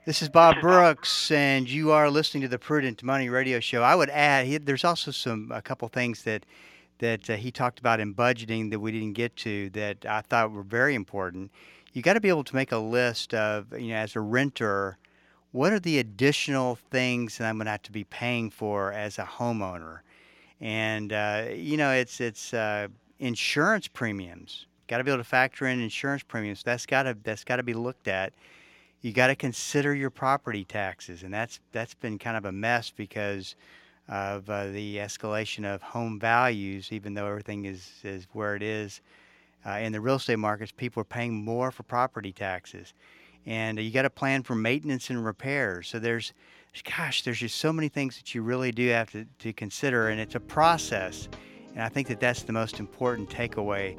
This 0.05 0.21
is 0.21 0.29
Bob 0.29 0.61
Brooks, 0.61 1.29
and 1.31 1.69
you 1.69 1.91
are 1.91 2.09
listening 2.09 2.41
to 2.43 2.47
the 2.47 2.57
Prudent 2.57 3.03
Money 3.03 3.27
Radio 3.27 3.59
Show. 3.59 3.83
I 3.83 3.93
would 3.93 4.09
add, 4.09 4.45
he, 4.45 4.57
there's 4.57 4.85
also 4.85 5.11
some 5.11 5.51
a 5.53 5.61
couple 5.61 5.87
things 5.89 6.23
that 6.23 6.45
that 6.99 7.29
uh, 7.29 7.35
he 7.35 7.51
talked 7.51 7.79
about 7.79 7.99
in 7.99 8.15
budgeting 8.15 8.71
that 8.71 8.79
we 8.79 8.91
didn't 8.91 9.13
get 9.13 9.35
to 9.35 9.69
that 9.71 10.05
I 10.05 10.21
thought 10.21 10.51
were 10.51 10.63
very 10.63 10.95
important. 10.95 11.51
You 11.93 12.01
got 12.01 12.13
to 12.13 12.21
be 12.21 12.29
able 12.29 12.45
to 12.45 12.55
make 12.55 12.71
a 12.71 12.77
list 12.77 13.33
of, 13.33 13.71
you 13.77 13.89
know, 13.89 13.95
as 13.95 14.15
a 14.15 14.21
renter, 14.21 14.97
what 15.51 15.73
are 15.73 15.79
the 15.79 15.99
additional 15.99 16.75
things 16.89 17.37
that 17.37 17.47
I'm 17.47 17.57
going 17.57 17.65
to 17.65 17.71
have 17.71 17.83
to 17.83 17.91
be 17.91 18.03
paying 18.05 18.49
for 18.49 18.93
as 18.93 19.19
a 19.19 19.25
homeowner, 19.25 19.99
and 20.61 21.13
uh, 21.13 21.45
you 21.53 21.77
know, 21.77 21.91
it's 21.91 22.19
it's 22.19 22.53
uh, 22.53 22.87
insurance 23.19 23.87
premiums. 23.87 24.65
Got 24.87 24.99
to 24.99 25.03
be 25.03 25.11
able 25.11 25.23
to 25.23 25.29
factor 25.29 25.67
in 25.67 25.81
insurance 25.81 26.23
premiums. 26.23 26.63
That's 26.63 26.85
got 26.85 27.03
to 27.03 27.17
that's 27.23 27.43
got 27.43 27.57
to 27.57 27.63
be 27.63 27.73
looked 27.73 28.07
at. 28.07 28.33
You 29.01 29.13
got 29.13 29.27
to 29.27 29.35
consider 29.35 29.93
your 29.93 30.09
property 30.09 30.65
taxes, 30.65 31.23
and 31.23 31.33
that's 31.33 31.59
that's 31.71 31.93
been 31.93 32.17
kind 32.17 32.37
of 32.37 32.45
a 32.45 32.51
mess 32.51 32.89
because 32.89 33.55
of 34.07 34.49
uh, 34.49 34.67
the 34.67 34.97
escalation 34.97 35.65
of 35.65 35.81
home 35.81 36.19
values. 36.19 36.91
Even 36.91 37.13
though 37.13 37.27
everything 37.27 37.65
is 37.65 37.91
is 38.03 38.27
where 38.33 38.55
it 38.55 38.63
is 38.63 39.01
uh, 39.65 39.71
in 39.71 39.91
the 39.91 40.01
real 40.01 40.15
estate 40.15 40.39
markets, 40.39 40.71
people 40.71 41.01
are 41.01 41.05
paying 41.05 41.33
more 41.33 41.69
for 41.71 41.83
property 41.83 42.31
taxes, 42.31 42.93
and 43.45 43.79
you 43.79 43.91
got 43.91 44.03
to 44.03 44.09
plan 44.09 44.43
for 44.43 44.55
maintenance 44.55 45.09
and 45.09 45.23
repairs. 45.23 45.87
So 45.87 45.99
there's, 45.99 46.33
gosh, 46.83 47.23
there's 47.23 47.39
just 47.39 47.57
so 47.57 47.71
many 47.71 47.89
things 47.89 48.17
that 48.17 48.33
you 48.35 48.41
really 48.41 48.71
do 48.71 48.87
have 48.89 49.11
to, 49.11 49.25
to 49.39 49.53
consider, 49.53 50.09
and 50.09 50.19
it's 50.19 50.35
a 50.35 50.39
process. 50.39 51.27
And 51.73 51.83
I 51.83 51.89
think 51.89 52.07
that 52.07 52.19
that's 52.19 52.43
the 52.43 52.53
most 52.53 52.79
important 52.79 53.29
takeaway 53.29 53.97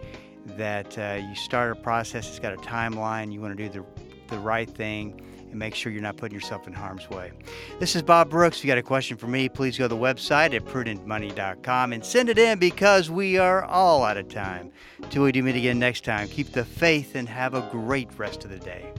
that 0.56 0.98
uh, 0.98 1.20
you 1.22 1.34
start 1.34 1.72
a 1.72 1.74
process, 1.74 2.28
it's 2.28 2.38
got 2.38 2.54
a 2.54 2.56
timeline, 2.56 3.32
you 3.32 3.40
want 3.40 3.56
to 3.56 3.68
do 3.68 3.68
the, 3.68 4.34
the 4.34 4.38
right 4.38 4.68
thing 4.68 5.20
and 5.50 5.58
make 5.58 5.74
sure 5.74 5.90
you're 5.92 6.02
not 6.02 6.16
putting 6.16 6.34
yourself 6.34 6.66
in 6.66 6.72
harm's 6.72 7.08
way. 7.10 7.32
This 7.78 7.96
is 7.96 8.02
Bob 8.02 8.30
Brooks. 8.30 8.58
If 8.58 8.64
you 8.64 8.68
got 8.68 8.78
a 8.78 8.82
question 8.82 9.16
for 9.16 9.26
me, 9.26 9.48
please 9.48 9.78
go 9.78 9.84
to 9.84 9.88
the 9.88 9.96
website 9.96 10.54
at 10.54 10.64
prudentmoney.com 10.64 11.92
and 11.92 12.04
send 12.04 12.28
it 12.28 12.38
in 12.38 12.58
because 12.58 13.10
we 13.10 13.38
are 13.38 13.64
all 13.64 14.04
out 14.04 14.16
of 14.16 14.28
time. 14.28 14.70
Till 15.10 15.22
we 15.22 15.32
do 15.32 15.42
meet 15.42 15.56
again 15.56 15.78
next 15.78 16.04
time, 16.04 16.28
keep 16.28 16.52
the 16.52 16.64
faith 16.64 17.14
and 17.14 17.28
have 17.28 17.54
a 17.54 17.68
great 17.70 18.08
rest 18.18 18.44
of 18.44 18.50
the 18.50 18.58
day. 18.58 18.92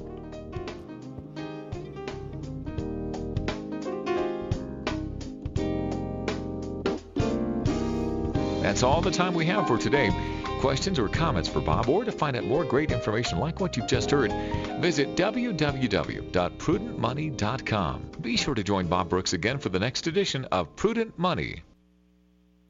That's 8.69 8.84
all 8.84 9.01
the 9.01 9.10
time 9.10 9.34
we 9.34 9.47
have 9.47 9.65
for 9.65 9.79
today. 9.79 10.12
Questions 10.60 10.99
or 10.99 11.10
comments 11.10 11.49
for 11.49 11.60
Bob, 11.60 11.89
or 11.89 12.05
to 12.05 12.12
find 12.12 12.38
out 12.38 12.43
more 12.43 12.63
great 12.63 12.91
information 12.91 13.39
like 13.39 13.60
what 13.60 13.75
you've 13.75 13.88
just 13.88 14.12
heard, 14.12 14.32
visit 14.79 15.15
www.prudentmoney.com. 15.15 18.12
Be 18.21 18.38
sure 18.38 18.53
to 18.53 18.63
join 18.63 18.86
Bob 18.86 19.10
Brooks 19.10 19.34
again 19.34 19.58
for 19.58 19.69
the 19.69 19.79
next 19.79 20.05
edition 20.05 20.45
of 20.51 20.75
Prudent 20.75 21.17
Money. 21.17 21.63